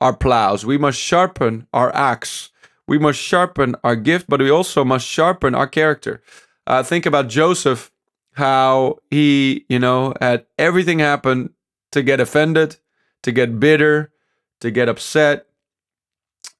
our 0.00 0.14
plows. 0.14 0.66
We 0.66 0.76
must 0.76 0.98
sharpen 0.98 1.66
our 1.72 1.94
axe. 1.94 2.50
We 2.86 2.98
must 2.98 3.18
sharpen 3.18 3.76
our 3.84 3.96
gift, 3.96 4.26
but 4.28 4.40
we 4.40 4.50
also 4.50 4.84
must 4.84 5.06
sharpen 5.06 5.54
our 5.54 5.66
character. 5.66 6.22
Uh, 6.66 6.82
think 6.82 7.06
about 7.06 7.28
Joseph, 7.28 7.90
how 8.32 8.98
he, 9.10 9.64
you 9.68 9.78
know, 9.78 10.14
had 10.20 10.46
everything 10.58 10.98
happen 10.98 11.54
to 11.92 12.02
get 12.02 12.20
offended, 12.20 12.76
to 13.22 13.32
get 13.32 13.58
bitter, 13.58 14.12
to 14.60 14.70
get 14.70 14.88
upset, 14.88 15.46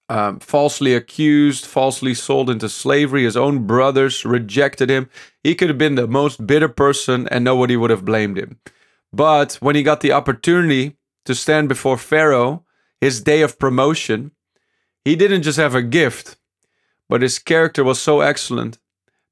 um, 0.08 0.38
falsely 0.40 0.94
accused, 0.94 1.66
falsely 1.66 2.14
sold 2.14 2.48
into 2.48 2.68
slavery. 2.68 3.24
His 3.24 3.36
own 3.36 3.66
brothers 3.66 4.24
rejected 4.24 4.90
him. 4.90 5.08
He 5.42 5.54
could 5.54 5.68
have 5.68 5.78
been 5.78 5.96
the 5.96 6.06
most 6.06 6.46
bitter 6.46 6.68
person 6.68 7.28
and 7.28 7.44
nobody 7.44 7.76
would 7.76 7.90
have 7.90 8.04
blamed 8.04 8.38
him. 8.38 8.58
But 9.12 9.54
when 9.60 9.76
he 9.76 9.82
got 9.82 10.00
the 10.00 10.12
opportunity 10.12 10.96
to 11.24 11.34
stand 11.34 11.68
before 11.68 11.98
Pharaoh, 11.98 12.64
his 13.00 13.20
day 13.20 13.42
of 13.42 13.58
promotion, 13.58 14.32
he 15.04 15.16
didn't 15.16 15.42
just 15.42 15.58
have 15.58 15.74
a 15.74 15.82
gift, 15.82 16.36
but 17.08 17.22
his 17.22 17.38
character 17.38 17.84
was 17.84 18.00
so 18.00 18.20
excellent 18.20 18.78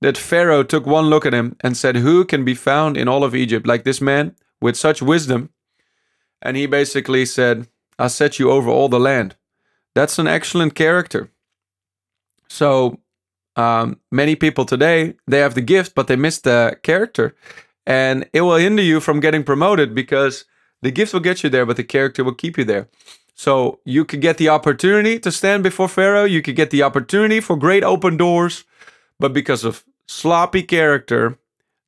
that 0.01 0.19
Pharaoh 0.19 0.63
took 0.63 0.87
one 0.87 1.07
look 1.07 1.27
at 1.27 1.35
him 1.35 1.57
and 1.61 1.77
said, 1.77 1.97
Who 1.97 2.25
can 2.25 2.45
be 2.45 2.55
found 2.55 2.97
in 2.97 3.09
all 3.09 3.25
of 3.25 3.35
Egypt 3.35 3.67
like 3.67 3.85
this 3.85 4.01
man 4.01 4.35
with 4.61 4.77
such 4.77 5.03
wisdom? 5.03 5.51
And 6.43 6.57
he 6.57 6.67
basically 6.67 7.25
said, 7.27 7.69
I'll 7.99 8.11
set 8.11 8.39
you 8.39 8.51
over 8.51 8.71
all 8.71 8.89
the 8.89 9.01
land. 9.01 9.37
That's 9.97 10.19
an 10.19 10.27
excellent 10.27 10.75
character. 10.75 11.31
So 12.49 13.01
um, 13.57 13.99
many 14.13 14.37
people 14.37 14.67
today 14.67 15.15
they 15.27 15.39
have 15.39 15.55
the 15.55 15.63
gift, 15.63 15.95
but 15.95 16.07
they 16.07 16.17
miss 16.17 16.39
the 16.39 16.79
character, 16.83 17.35
and 17.87 18.29
it 18.35 18.43
will 18.43 18.57
hinder 18.57 18.83
you 18.83 19.01
from 19.01 19.21
getting 19.21 19.43
promoted 19.43 19.95
because 19.95 20.45
the 20.83 20.91
gift 20.91 21.15
will 21.15 21.21
get 21.21 21.43
you 21.43 21.49
there, 21.49 21.65
but 21.65 21.79
the 21.79 21.83
character 21.85 22.23
will 22.23 22.35
keep 22.35 22.59
you 22.59 22.65
there. 22.65 22.91
So 23.35 23.81
you 23.87 24.05
could 24.05 24.21
get 24.21 24.37
the 24.37 24.51
opportunity 24.51 25.19
to 25.19 25.33
stand 25.33 25.63
before 25.63 25.89
Pharaoh. 25.89 26.25
You 26.25 26.43
could 26.43 26.57
get 26.57 26.69
the 26.71 26.83
opportunity 26.83 27.41
for 27.41 27.57
great 27.57 27.83
open 27.83 28.19
doors, 28.19 28.65
but 29.19 29.33
because 29.33 29.65
of 29.65 29.83
sloppy 30.07 30.63
character, 30.63 31.39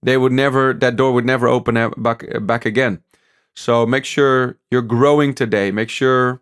they 0.02 0.16
would 0.16 0.32
never 0.32 0.72
that 0.72 0.96
door 0.96 1.12
would 1.12 1.26
never 1.26 1.46
open 1.46 1.92
back 1.98 2.24
back 2.40 2.64
again. 2.64 3.02
So 3.54 3.84
make 3.84 4.06
sure 4.06 4.56
you're 4.70 4.80
growing 4.96 5.34
today. 5.34 5.70
Make 5.70 5.90
sure 5.90 6.40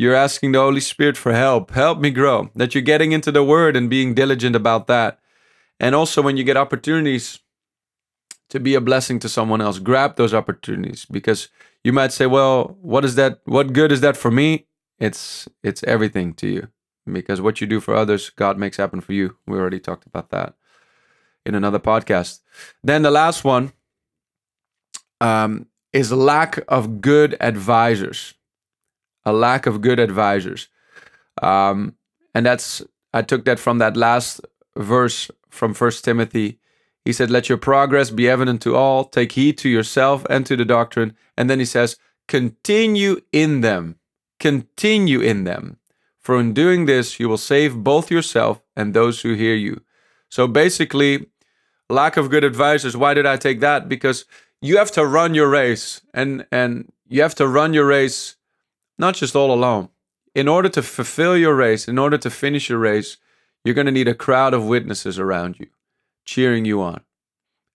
you're 0.00 0.14
asking 0.14 0.52
the 0.52 0.60
Holy 0.60 0.80
Spirit 0.80 1.16
for 1.16 1.32
help. 1.32 1.70
Help 1.72 1.98
me 2.00 2.10
grow. 2.10 2.50
That 2.54 2.74
you're 2.74 2.82
getting 2.82 3.12
into 3.12 3.32
the 3.32 3.44
Word 3.44 3.76
and 3.76 3.90
being 3.90 4.14
diligent 4.14 4.56
about 4.56 4.86
that. 4.86 5.18
And 5.78 5.94
also, 5.94 6.22
when 6.22 6.36
you 6.36 6.44
get 6.44 6.56
opportunities 6.56 7.40
to 8.48 8.60
be 8.60 8.74
a 8.74 8.80
blessing 8.80 9.18
to 9.20 9.28
someone 9.28 9.60
else, 9.60 9.78
grab 9.78 10.16
those 10.16 10.34
opportunities 10.34 11.06
because 11.06 11.48
you 11.84 11.92
might 11.92 12.12
say, 12.12 12.26
well, 12.26 12.76
what 12.80 13.04
is 13.04 13.14
that? 13.14 13.40
What 13.44 13.72
good 13.72 13.92
is 13.92 14.00
that 14.00 14.16
for 14.16 14.30
me? 14.30 14.66
it's 15.00 15.48
it's 15.64 15.82
everything 15.84 16.34
to 16.34 16.46
you 16.46 16.68
because 17.10 17.40
what 17.40 17.60
you 17.60 17.66
do 17.66 17.80
for 17.80 17.94
others, 17.94 18.30
God 18.30 18.58
makes 18.58 18.76
happen 18.76 19.00
for 19.00 19.14
you. 19.14 19.36
We 19.46 19.58
already 19.58 19.80
talked 19.80 20.06
about 20.06 20.30
that 20.30 20.54
in 21.44 21.54
another 21.54 21.80
podcast. 21.80 22.40
Then 22.84 23.02
the 23.02 23.10
last 23.10 23.42
one 23.42 23.72
um, 25.20 25.66
is 25.92 26.12
lack 26.12 26.60
of 26.68 27.00
good 27.00 27.36
advisors. 27.40 28.34
A 29.24 29.32
lack 29.32 29.66
of 29.66 29.80
good 29.80 29.98
advisors. 29.98 30.68
Um, 31.42 31.94
and 32.34 32.46
that's, 32.46 32.82
I 33.12 33.22
took 33.22 33.44
that 33.44 33.58
from 33.58 33.78
that 33.78 33.96
last 33.96 34.40
verse 34.76 35.30
from 35.50 35.74
First 35.74 36.04
Timothy. 36.04 36.58
He 37.04 37.12
said, 37.12 37.30
Let 37.30 37.48
your 37.48 37.58
progress 37.58 38.10
be 38.10 38.28
evident 38.28 38.62
to 38.62 38.76
all, 38.76 39.04
take 39.04 39.32
heed 39.32 39.58
to 39.58 39.68
yourself 39.68 40.24
and 40.30 40.46
to 40.46 40.56
the 40.56 40.64
doctrine. 40.64 41.16
And 41.36 41.50
then 41.50 41.58
he 41.58 41.64
says, 41.64 41.96
Continue 42.28 43.20
in 43.32 43.60
them, 43.60 43.96
continue 44.38 45.20
in 45.20 45.44
them. 45.44 45.78
For 46.20 46.38
in 46.38 46.52
doing 46.52 46.84
this, 46.84 47.18
you 47.18 47.28
will 47.28 47.38
save 47.38 47.82
both 47.82 48.10
yourself 48.10 48.62
and 48.76 48.92
those 48.92 49.22
who 49.22 49.34
hear 49.34 49.54
you. 49.54 49.82
So 50.28 50.46
basically, 50.46 51.26
lack 51.88 52.16
of 52.16 52.30
good 52.30 52.44
advisors. 52.44 52.96
Why 52.96 53.14
did 53.14 53.26
I 53.26 53.36
take 53.36 53.60
that? 53.60 53.88
Because 53.88 54.26
you 54.60 54.76
have 54.76 54.92
to 54.92 55.04
run 55.04 55.34
your 55.34 55.48
race 55.48 56.02
and 56.14 56.46
and 56.52 56.92
you 57.08 57.22
have 57.22 57.34
to 57.36 57.48
run 57.48 57.74
your 57.74 57.86
race 57.86 58.36
not 59.00 59.14
just 59.14 59.34
all 59.34 59.52
alone. 59.52 59.88
In 60.34 60.46
order 60.46 60.68
to 60.68 60.82
fulfill 60.82 61.36
your 61.36 61.56
race, 61.56 61.88
in 61.88 61.98
order 61.98 62.18
to 62.18 62.30
finish 62.30 62.68
your 62.68 62.78
race, 62.78 63.16
you're 63.64 63.74
going 63.74 63.86
to 63.86 63.92
need 63.92 64.08
a 64.08 64.14
crowd 64.14 64.54
of 64.54 64.66
witnesses 64.66 65.18
around 65.18 65.58
you 65.58 65.66
cheering 66.24 66.64
you 66.64 66.80
on. 66.80 67.00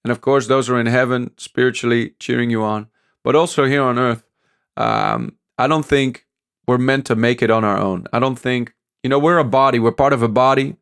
And 0.04 0.12
of 0.12 0.22
course, 0.22 0.48
those 0.48 0.70
are 0.70 0.80
in 0.80 0.86
heaven 0.86 1.32
spiritually 1.38 2.14
cheering 2.20 2.50
you 2.50 2.64
on, 2.64 2.88
but 3.24 3.36
also 3.36 3.66
here 3.66 3.82
on 3.82 4.00
earth. 4.00 4.24
Um, 4.78 5.38
I 5.58 5.68
don't 5.68 5.86
think 5.86 6.26
we're 6.68 6.78
meant 6.78 7.06
to 7.08 7.16
make 7.16 7.42
it 7.42 7.50
on 7.50 7.64
our 7.64 7.78
own. 7.78 8.06
I 8.14 8.20
don't 8.20 8.38
think, 8.38 8.74
you 9.04 9.10
know, 9.10 9.20
we're 9.20 9.40
a 9.40 9.44
body, 9.44 9.80
we're 9.80 9.92
part 9.92 10.14
of 10.14 10.22
a 10.22 10.30
body. 10.30 10.78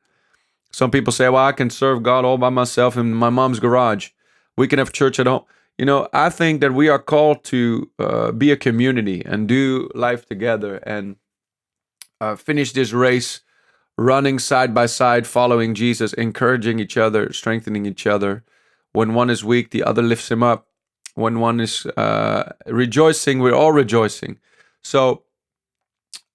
Some 0.71 0.91
people 0.91 1.13
say, 1.13 1.29
well, 1.29 1.45
I 1.45 1.53
can 1.53 1.69
serve 1.69 2.03
God 2.03 2.25
all 2.25 2.37
by 2.37 2.49
myself 2.49 2.97
in 2.97 3.13
my 3.13 3.29
mom's 3.29 3.59
garage. 3.59 4.09
We 4.57 4.67
can 4.67 4.79
have 4.79 4.91
church 4.91 5.19
at 5.19 5.27
home. 5.27 5.45
You 5.77 5.85
know, 5.85 6.07
I 6.13 6.29
think 6.29 6.61
that 6.61 6.73
we 6.73 6.87
are 6.87 6.99
called 6.99 7.43
to 7.45 7.89
uh, 7.97 8.31
be 8.31 8.51
a 8.51 8.57
community 8.57 9.23
and 9.25 9.47
do 9.47 9.89
life 9.95 10.25
together 10.25 10.77
and 10.77 11.15
uh, 12.21 12.35
finish 12.35 12.73
this 12.73 12.93
race 12.93 13.41
running 13.97 14.39
side 14.39 14.73
by 14.73 14.85
side, 14.85 15.25
following 15.27 15.73
Jesus, 15.73 16.13
encouraging 16.13 16.79
each 16.79 16.97
other, 16.97 17.33
strengthening 17.33 17.85
each 17.85 18.05
other. 18.07 18.43
When 18.91 19.13
one 19.13 19.29
is 19.29 19.43
weak, 19.43 19.71
the 19.71 19.83
other 19.83 20.01
lifts 20.01 20.29
him 20.29 20.43
up. 20.43 20.67
When 21.15 21.39
one 21.39 21.59
is 21.59 21.85
uh, 21.85 22.53
rejoicing, 22.67 23.39
we're 23.39 23.55
all 23.55 23.71
rejoicing. 23.71 24.39
So 24.83 25.23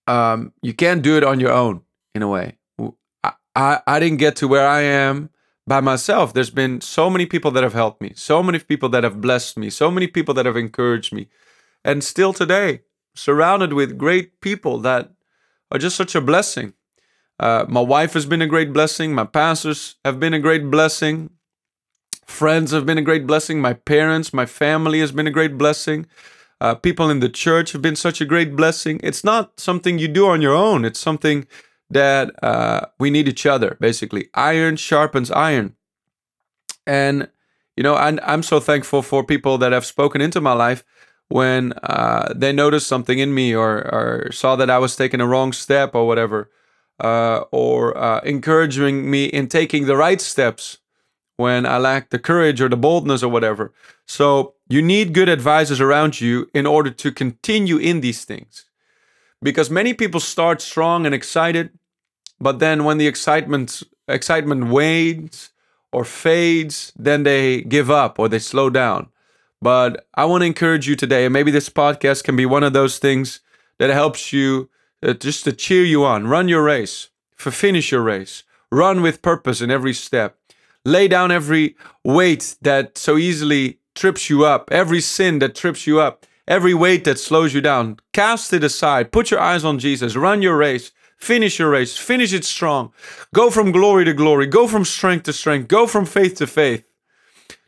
um, 0.07 0.53
you 0.63 0.73
can't 0.73 1.03
do 1.03 1.17
it 1.17 1.25
on 1.25 1.41
your 1.41 1.53
own, 1.53 1.83
in 2.15 2.23
a 2.23 2.29
way. 2.29 2.59
I, 3.23 3.33
I, 3.55 3.81
I 3.87 4.01
didn't 4.01 4.19
get 4.19 4.37
to 4.37 4.49
where 4.49 4.67
I 4.67 4.83
am 4.83 5.31
by 5.69 5.81
myself. 5.81 6.33
There's 6.33 6.51
been 6.51 6.81
so 6.81 7.11
many 7.11 7.27
people 7.27 7.51
that 7.51 7.63
have 7.63 7.75
helped 7.75 8.01
me, 8.01 8.13
so 8.17 8.43
many 8.43 8.59
people 8.59 8.89
that 8.89 9.05
have 9.05 9.21
blessed 9.21 9.59
me, 9.59 9.69
so 9.69 9.91
many 9.91 10.07
people 10.07 10.33
that 10.35 10.47
have 10.47 10.57
encouraged 10.57 11.13
me. 11.13 11.29
And 11.85 12.03
still 12.03 12.33
today, 12.33 12.81
surrounded 13.15 13.75
with 13.75 13.99
great 13.99 14.41
people 14.41 14.79
that 14.79 15.13
are 15.71 15.79
just 15.79 15.97
such 15.97 16.15
a 16.15 16.21
blessing. 16.21 16.73
Uh, 17.39 17.67
my 17.69 17.81
wife 17.83 18.15
has 18.15 18.27
been 18.27 18.43
a 18.43 18.47
great 18.47 18.73
blessing. 18.73 19.15
My 19.15 19.25
pastors 19.25 19.97
have 20.05 20.19
been 20.19 20.35
a 20.35 20.41
great 20.41 20.71
blessing. 20.71 21.31
Friends 22.25 22.73
have 22.73 22.87
been 22.87 22.99
a 22.99 23.03
great 23.03 23.27
blessing. 23.27 23.61
My 23.61 23.75
parents, 23.75 24.33
my 24.33 24.47
family 24.47 25.01
has 25.01 25.13
been 25.13 25.27
a 25.27 25.31
great 25.31 25.59
blessing. 25.59 26.07
Uh, 26.61 26.75
people 26.75 27.11
in 27.11 27.21
the 27.21 27.29
church 27.29 27.73
have 27.73 27.83
been 27.83 27.95
such 27.95 28.21
a 28.21 28.25
great 28.25 28.57
blessing. 28.57 28.99
It's 29.03 29.23
not 29.23 29.61
something 29.61 29.99
you 29.99 30.09
do 30.09 30.27
on 30.27 30.43
your 30.43 30.55
own. 30.55 30.85
It's 30.85 30.99
something 30.99 31.47
that 31.91 32.43
uh, 32.43 32.87
we 32.99 33.11
need 33.11 33.29
each 33.29 33.47
other, 33.47 33.77
basically. 33.81 34.29
Iron 34.35 34.77
sharpens 34.77 35.31
iron. 35.31 35.75
And, 36.87 37.29
you 37.77 37.83
know, 37.83 37.95
I'm, 37.95 38.19
I'm 38.23 38.43
so 38.43 38.61
thankful 38.61 39.03
for 39.03 39.25
people 39.25 39.59
that 39.59 39.73
have 39.73 39.87
spoken 39.87 40.21
into 40.21 40.41
my 40.41 40.53
life 40.53 40.85
when 41.29 41.73
uh, 41.83 42.33
they 42.35 42.53
noticed 42.53 42.87
something 42.87 43.19
in 43.19 43.35
me 43.35 43.55
or, 43.55 43.79
or 43.95 44.33
saw 44.33 44.57
that 44.57 44.71
I 44.71 44.79
was 44.79 44.97
taking 44.97 45.21
a 45.21 45.27
wrong 45.27 45.53
step 45.53 45.95
or 45.95 46.07
whatever, 46.07 46.51
uh, 47.01 47.45
or 47.53 47.97
uh, 47.97 48.21
encouraging 48.21 49.11
me 49.11 49.27
in 49.27 49.49
taking 49.49 49.87
the 49.87 49.97
right 49.97 50.21
steps 50.21 50.79
when 51.37 51.67
I 51.67 51.79
lack 51.79 52.11
the 52.11 52.19
courage 52.19 52.61
or 52.61 52.69
the 52.69 52.77
boldness 52.77 53.23
or 53.23 53.29
whatever. 53.29 53.73
So 54.07 54.55
you 54.69 54.83
need 54.83 55.13
good 55.13 55.29
advisors 55.29 55.81
around 55.81 56.21
you 56.21 56.51
in 56.55 56.67
order 56.67 56.91
to 56.91 57.13
continue 57.13 57.77
in 57.77 58.01
these 58.01 58.25
things 58.25 58.65
because 59.41 59.71
many 59.71 59.95
people 59.95 60.21
start 60.21 60.61
strong 60.61 61.07
and 61.07 61.15
excited 61.15 61.78
but 62.41 62.59
then 62.59 62.85
when 62.85 62.99
the 62.99 63.07
excitement 63.07 63.83
excitement 64.09 64.69
wanes 64.69 65.51
or 65.93 66.05
fades 66.05 66.93
then 66.97 67.23
they 67.23 67.63
give 67.63 67.91
up 67.91 68.19
or 68.19 68.29
they 68.29 68.39
slow 68.39 68.71
down 68.71 69.09
but 69.61 70.07
i 70.15 70.25
want 70.25 70.43
to 70.43 70.47
encourage 70.47 70.89
you 70.89 70.97
today 70.97 71.25
and 71.25 71.33
maybe 71.33 71.51
this 71.51 71.69
podcast 71.69 72.25
can 72.25 72.37
be 72.37 72.47
one 72.47 72.63
of 72.63 72.73
those 72.73 72.99
things 72.99 73.41
that 73.79 73.91
helps 73.91 74.33
you 74.33 74.69
uh, 75.03 75.13
just 75.13 75.45
to 75.45 75.53
cheer 75.53 75.85
you 75.85 76.05
on 76.05 76.27
run 76.27 76.49
your 76.49 76.63
race 76.63 77.09
finish 77.37 77.93
your 77.93 78.03
race 78.03 78.45
run 78.71 79.03
with 79.03 79.23
purpose 79.23 79.61
in 79.61 79.71
every 79.71 79.93
step 79.93 80.37
lay 80.85 81.07
down 81.09 81.31
every 81.31 81.77
weight 82.05 82.57
that 82.63 82.99
so 82.99 83.17
easily 83.17 83.79
trips 83.95 84.31
you 84.31 84.45
up 84.45 84.69
every 84.73 85.01
sin 85.01 85.39
that 85.39 85.55
trips 85.55 85.87
you 85.87 86.01
up 86.01 86.25
every 86.49 86.75
weight 86.75 87.05
that 87.05 87.19
slows 87.19 87.55
you 87.55 87.61
down, 87.61 87.99
cast 88.13 88.53
it 88.53 88.65
aside. 88.65 89.13
Put 89.13 89.31
your 89.31 89.39
eyes 89.39 89.65
on 89.65 89.79
Jesus. 89.79 90.17
Run 90.17 90.43
your 90.43 90.57
race. 90.57 90.91
Finish 91.19 91.59
your 91.59 91.71
race. 91.71 91.97
Finish 91.97 92.33
it 92.33 92.45
strong. 92.45 92.93
Go 93.35 93.51
from 93.51 93.73
glory 93.73 94.05
to 94.05 94.15
glory. 94.15 94.47
Go 94.47 94.67
from 94.69 94.85
strength 94.85 95.25
to 95.25 95.33
strength. 95.33 95.69
Go 95.69 95.87
from 95.87 96.07
faith 96.07 96.37
to 96.37 96.47
faith. 96.47 96.85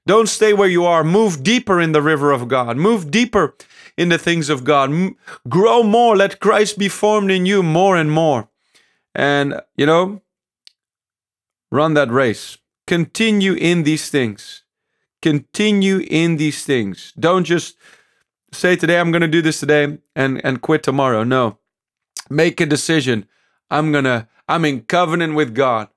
Don't 0.06 0.28
stay 0.28 0.52
where 0.52 0.68
you 0.68 0.84
are. 0.84 1.04
Move 1.04 1.42
deeper 1.42 1.80
in 1.80 1.92
the 1.92 2.00
river 2.02 2.32
of 2.32 2.48
God. 2.48 2.76
Move 2.76 3.10
deeper 3.10 3.54
in 3.96 4.08
the 4.08 4.18
things 4.18 4.48
of 4.48 4.64
God. 4.64 4.90
M- 4.90 5.16
grow 5.48 5.82
more. 5.82 6.16
Let 6.16 6.40
Christ 6.40 6.78
be 6.78 6.88
formed 6.88 7.30
in 7.30 7.44
you 7.44 7.62
more 7.62 7.96
and 7.96 8.10
more. 8.10 8.48
And, 9.14 9.60
you 9.76 9.84
know, 9.84 10.22
run 11.70 11.94
that 11.94 12.10
race. 12.10 12.56
Continue 12.86 13.54
in 13.54 13.82
these 13.82 14.10
things. 14.10 14.62
Continue 15.22 15.98
in 16.08 16.36
these 16.36 16.64
things. 16.64 17.12
Don't 17.18 17.44
just 17.44 17.76
say 18.52 18.74
today 18.74 18.98
I'm 18.98 19.10
going 19.10 19.22
to 19.22 19.28
do 19.28 19.42
this 19.42 19.60
today 19.60 19.98
and 20.16 20.44
and 20.44 20.62
quit 20.62 20.82
tomorrow. 20.82 21.24
No. 21.24 21.58
Make 22.30 22.60
a 22.60 22.66
decision. 22.66 23.26
I'm 23.70 23.92
going 23.92 24.04
to 24.04 24.28
I'm 24.48 24.64
in 24.64 24.82
covenant 24.82 25.34
with 25.34 25.54
God 25.54 25.88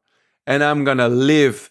and 0.46 0.64
I'm 0.64 0.84
going 0.84 1.00
to 1.00 1.08
live 1.08 1.70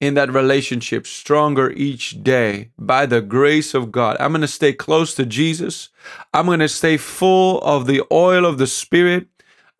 in 0.00 0.14
that 0.14 0.32
relationship 0.32 1.06
stronger 1.06 1.70
each 1.72 2.22
day 2.22 2.70
by 2.78 3.06
the 3.06 3.20
grace 3.20 3.74
of 3.74 3.90
God. 3.90 4.16
I'm 4.20 4.30
going 4.32 4.42
to 4.42 4.48
stay 4.48 4.72
close 4.72 5.14
to 5.14 5.26
Jesus. 5.26 5.88
I'm 6.32 6.46
going 6.46 6.60
to 6.60 6.68
stay 6.68 6.96
full 6.96 7.60
of 7.62 7.86
the 7.86 8.02
oil 8.12 8.46
of 8.46 8.58
the 8.58 8.66
Spirit. 8.66 9.26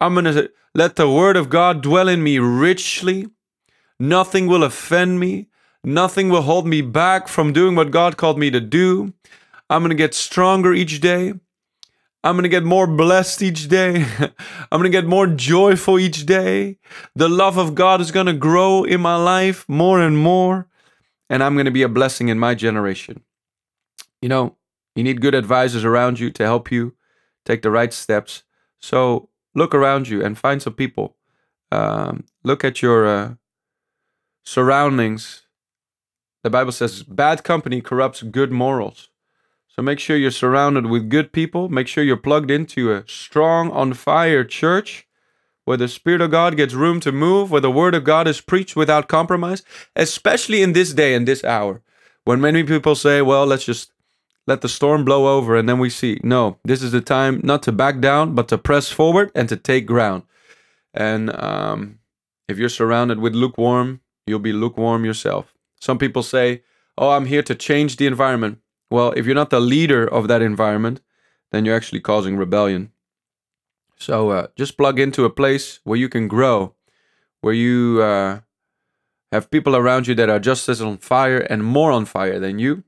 I'm 0.00 0.14
going 0.14 0.24
to 0.24 0.50
let 0.74 0.96
the 0.96 1.10
Word 1.10 1.36
of 1.36 1.50
God 1.50 1.82
dwell 1.82 2.08
in 2.08 2.22
me 2.22 2.38
richly. 2.38 3.28
Nothing 4.00 4.46
will 4.46 4.64
offend 4.64 5.20
me. 5.20 5.48
Nothing 5.84 6.28
will 6.28 6.42
hold 6.42 6.66
me 6.66 6.82
back 6.82 7.28
from 7.28 7.52
doing 7.52 7.76
what 7.76 7.92
God 7.92 8.16
called 8.16 8.38
me 8.38 8.50
to 8.50 8.60
do. 8.60 9.14
I'm 9.70 9.82
going 9.82 9.90
to 9.90 9.96
get 9.96 10.14
stronger 10.14 10.72
each 10.72 11.00
day. 11.00 11.34
I'm 12.24 12.34
going 12.34 12.42
to 12.42 12.48
get 12.48 12.64
more 12.64 12.86
blessed 12.86 13.42
each 13.42 13.68
day. 13.68 14.04
I'm 14.18 14.80
going 14.80 14.84
to 14.84 14.88
get 14.90 15.06
more 15.06 15.26
joyful 15.26 15.98
each 15.98 16.26
day. 16.26 16.78
The 17.14 17.28
love 17.28 17.56
of 17.56 17.74
God 17.74 18.00
is 18.00 18.10
going 18.10 18.26
to 18.26 18.32
grow 18.32 18.82
in 18.84 19.00
my 19.00 19.16
life 19.16 19.64
more 19.68 20.00
and 20.00 20.18
more. 20.18 20.66
And 21.30 21.42
I'm 21.42 21.54
going 21.54 21.66
to 21.66 21.70
be 21.70 21.82
a 21.82 21.88
blessing 21.88 22.28
in 22.28 22.38
my 22.38 22.54
generation. 22.54 23.22
You 24.20 24.28
know, 24.28 24.56
you 24.96 25.04
need 25.04 25.20
good 25.20 25.34
advisors 25.34 25.84
around 25.84 26.18
you 26.18 26.30
to 26.30 26.42
help 26.42 26.72
you 26.72 26.94
take 27.44 27.62
the 27.62 27.70
right 27.70 27.92
steps. 27.92 28.42
So 28.80 29.28
look 29.54 29.74
around 29.74 30.08
you 30.08 30.24
and 30.24 30.36
find 30.36 30.60
some 30.60 30.74
people. 30.74 31.16
Um, 31.70 32.24
look 32.42 32.64
at 32.64 32.82
your 32.82 33.06
uh, 33.06 33.34
surroundings. 34.44 35.42
The 36.42 36.50
Bible 36.50 36.72
says 36.72 37.02
bad 37.04 37.44
company 37.44 37.80
corrupts 37.80 38.22
good 38.22 38.50
morals. 38.50 39.10
So 39.78 39.82
make 39.82 40.00
sure 40.00 40.16
you're 40.16 40.32
surrounded 40.32 40.86
with 40.86 41.08
good 41.08 41.32
people. 41.32 41.68
Make 41.68 41.86
sure 41.86 42.02
you're 42.02 42.16
plugged 42.16 42.50
into 42.50 42.90
a 42.90 43.04
strong, 43.06 43.70
on 43.70 43.92
fire 43.92 44.42
church 44.42 45.06
where 45.66 45.76
the 45.76 45.86
Spirit 45.86 46.20
of 46.20 46.32
God 46.32 46.56
gets 46.56 46.74
room 46.74 46.98
to 46.98 47.12
move, 47.12 47.52
where 47.52 47.60
the 47.60 47.70
Word 47.70 47.94
of 47.94 48.02
God 48.02 48.26
is 48.26 48.40
preached 48.40 48.74
without 48.74 49.06
compromise, 49.06 49.62
especially 49.94 50.62
in 50.62 50.72
this 50.72 50.92
day 50.92 51.14
and 51.14 51.28
this 51.28 51.44
hour 51.44 51.80
when 52.24 52.40
many 52.40 52.64
people 52.64 52.96
say, 52.96 53.22
well, 53.22 53.46
let's 53.46 53.64
just 53.64 53.92
let 54.48 54.62
the 54.62 54.68
storm 54.68 55.04
blow 55.04 55.38
over 55.38 55.54
and 55.54 55.68
then 55.68 55.78
we 55.78 55.90
see. 55.90 56.18
No, 56.24 56.58
this 56.64 56.82
is 56.82 56.90
the 56.90 57.00
time 57.00 57.40
not 57.44 57.62
to 57.62 57.70
back 57.70 58.00
down, 58.00 58.34
but 58.34 58.48
to 58.48 58.58
press 58.58 58.90
forward 58.90 59.30
and 59.32 59.48
to 59.48 59.56
take 59.56 59.86
ground. 59.86 60.24
And 60.92 61.32
um, 61.40 62.00
if 62.48 62.58
you're 62.58 62.68
surrounded 62.68 63.20
with 63.20 63.36
lukewarm, 63.36 64.00
you'll 64.26 64.40
be 64.40 64.52
lukewarm 64.52 65.04
yourself. 65.04 65.54
Some 65.80 65.98
people 65.98 66.24
say, 66.24 66.64
oh, 66.96 67.10
I'm 67.10 67.26
here 67.26 67.44
to 67.44 67.54
change 67.54 67.94
the 67.94 68.08
environment. 68.08 68.58
Well, 68.90 69.12
if 69.12 69.26
you're 69.26 69.34
not 69.34 69.50
the 69.50 69.60
leader 69.60 70.06
of 70.06 70.28
that 70.28 70.42
environment, 70.42 71.00
then 71.50 71.64
you're 71.64 71.76
actually 71.76 72.00
causing 72.00 72.36
rebellion. 72.36 72.92
So 73.96 74.30
uh, 74.30 74.46
just 74.56 74.76
plug 74.76 74.98
into 74.98 75.24
a 75.24 75.30
place 75.30 75.80
where 75.84 75.98
you 75.98 76.08
can 76.08 76.28
grow, 76.28 76.74
where 77.40 77.54
you 77.54 78.00
uh, 78.02 78.40
have 79.32 79.50
people 79.50 79.76
around 79.76 80.06
you 80.06 80.14
that 80.14 80.30
are 80.30 80.38
just 80.38 80.68
as 80.68 80.80
on 80.80 80.98
fire 80.98 81.38
and 81.38 81.64
more 81.64 81.90
on 81.90 82.04
fire 82.04 82.38
than 82.38 82.58
you. 82.58 82.84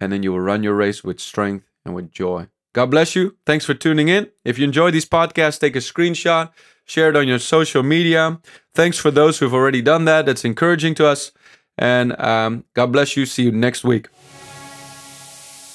And 0.00 0.12
then 0.12 0.22
you 0.22 0.32
will 0.32 0.40
run 0.40 0.62
your 0.62 0.74
race 0.74 1.02
with 1.02 1.18
strength 1.18 1.66
and 1.84 1.94
with 1.94 2.12
joy. 2.12 2.46
God 2.72 2.90
bless 2.90 3.16
you. 3.16 3.36
Thanks 3.44 3.64
for 3.64 3.74
tuning 3.74 4.08
in. 4.08 4.28
If 4.44 4.58
you 4.58 4.64
enjoy 4.64 4.92
these 4.92 5.06
podcasts, 5.06 5.58
take 5.58 5.74
a 5.74 5.80
screenshot, 5.80 6.52
share 6.84 7.08
it 7.08 7.16
on 7.16 7.26
your 7.26 7.40
social 7.40 7.82
media. 7.82 8.40
Thanks 8.74 8.98
for 8.98 9.10
those 9.10 9.38
who've 9.38 9.54
already 9.54 9.82
done 9.82 10.04
that. 10.04 10.26
That's 10.26 10.44
encouraging 10.44 10.94
to 10.96 11.06
us. 11.06 11.32
And 11.76 12.18
um, 12.20 12.64
God 12.74 12.92
bless 12.92 13.16
you. 13.16 13.26
See 13.26 13.42
you 13.42 13.52
next 13.52 13.82
week. 13.82 14.08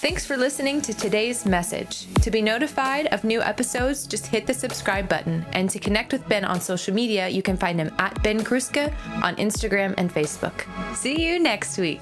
Thanks 0.03 0.25
for 0.25 0.35
listening 0.35 0.81
to 0.81 0.93
today's 0.93 1.45
message. 1.45 2.13
To 2.15 2.29
be 2.29 2.41
notified 2.41 3.07
of 3.13 3.23
new 3.23 3.41
episodes, 3.41 4.05
just 4.05 4.27
hit 4.27 4.45
the 4.45 4.53
subscribe 4.53 5.07
button. 5.07 5.45
And 5.53 5.69
to 5.69 5.79
connect 5.79 6.11
with 6.11 6.27
Ben 6.27 6.43
on 6.43 6.59
social 6.59 6.93
media, 6.93 7.29
you 7.29 7.41
can 7.41 7.55
find 7.55 7.79
him 7.79 7.89
at 7.99 8.21
Ben 8.21 8.43
Kruska 8.43 8.93
on 9.23 9.37
Instagram 9.37 9.93
and 9.97 10.13
Facebook. 10.13 10.65
See 10.93 11.25
you 11.25 11.39
next 11.39 11.77
week. 11.77 12.01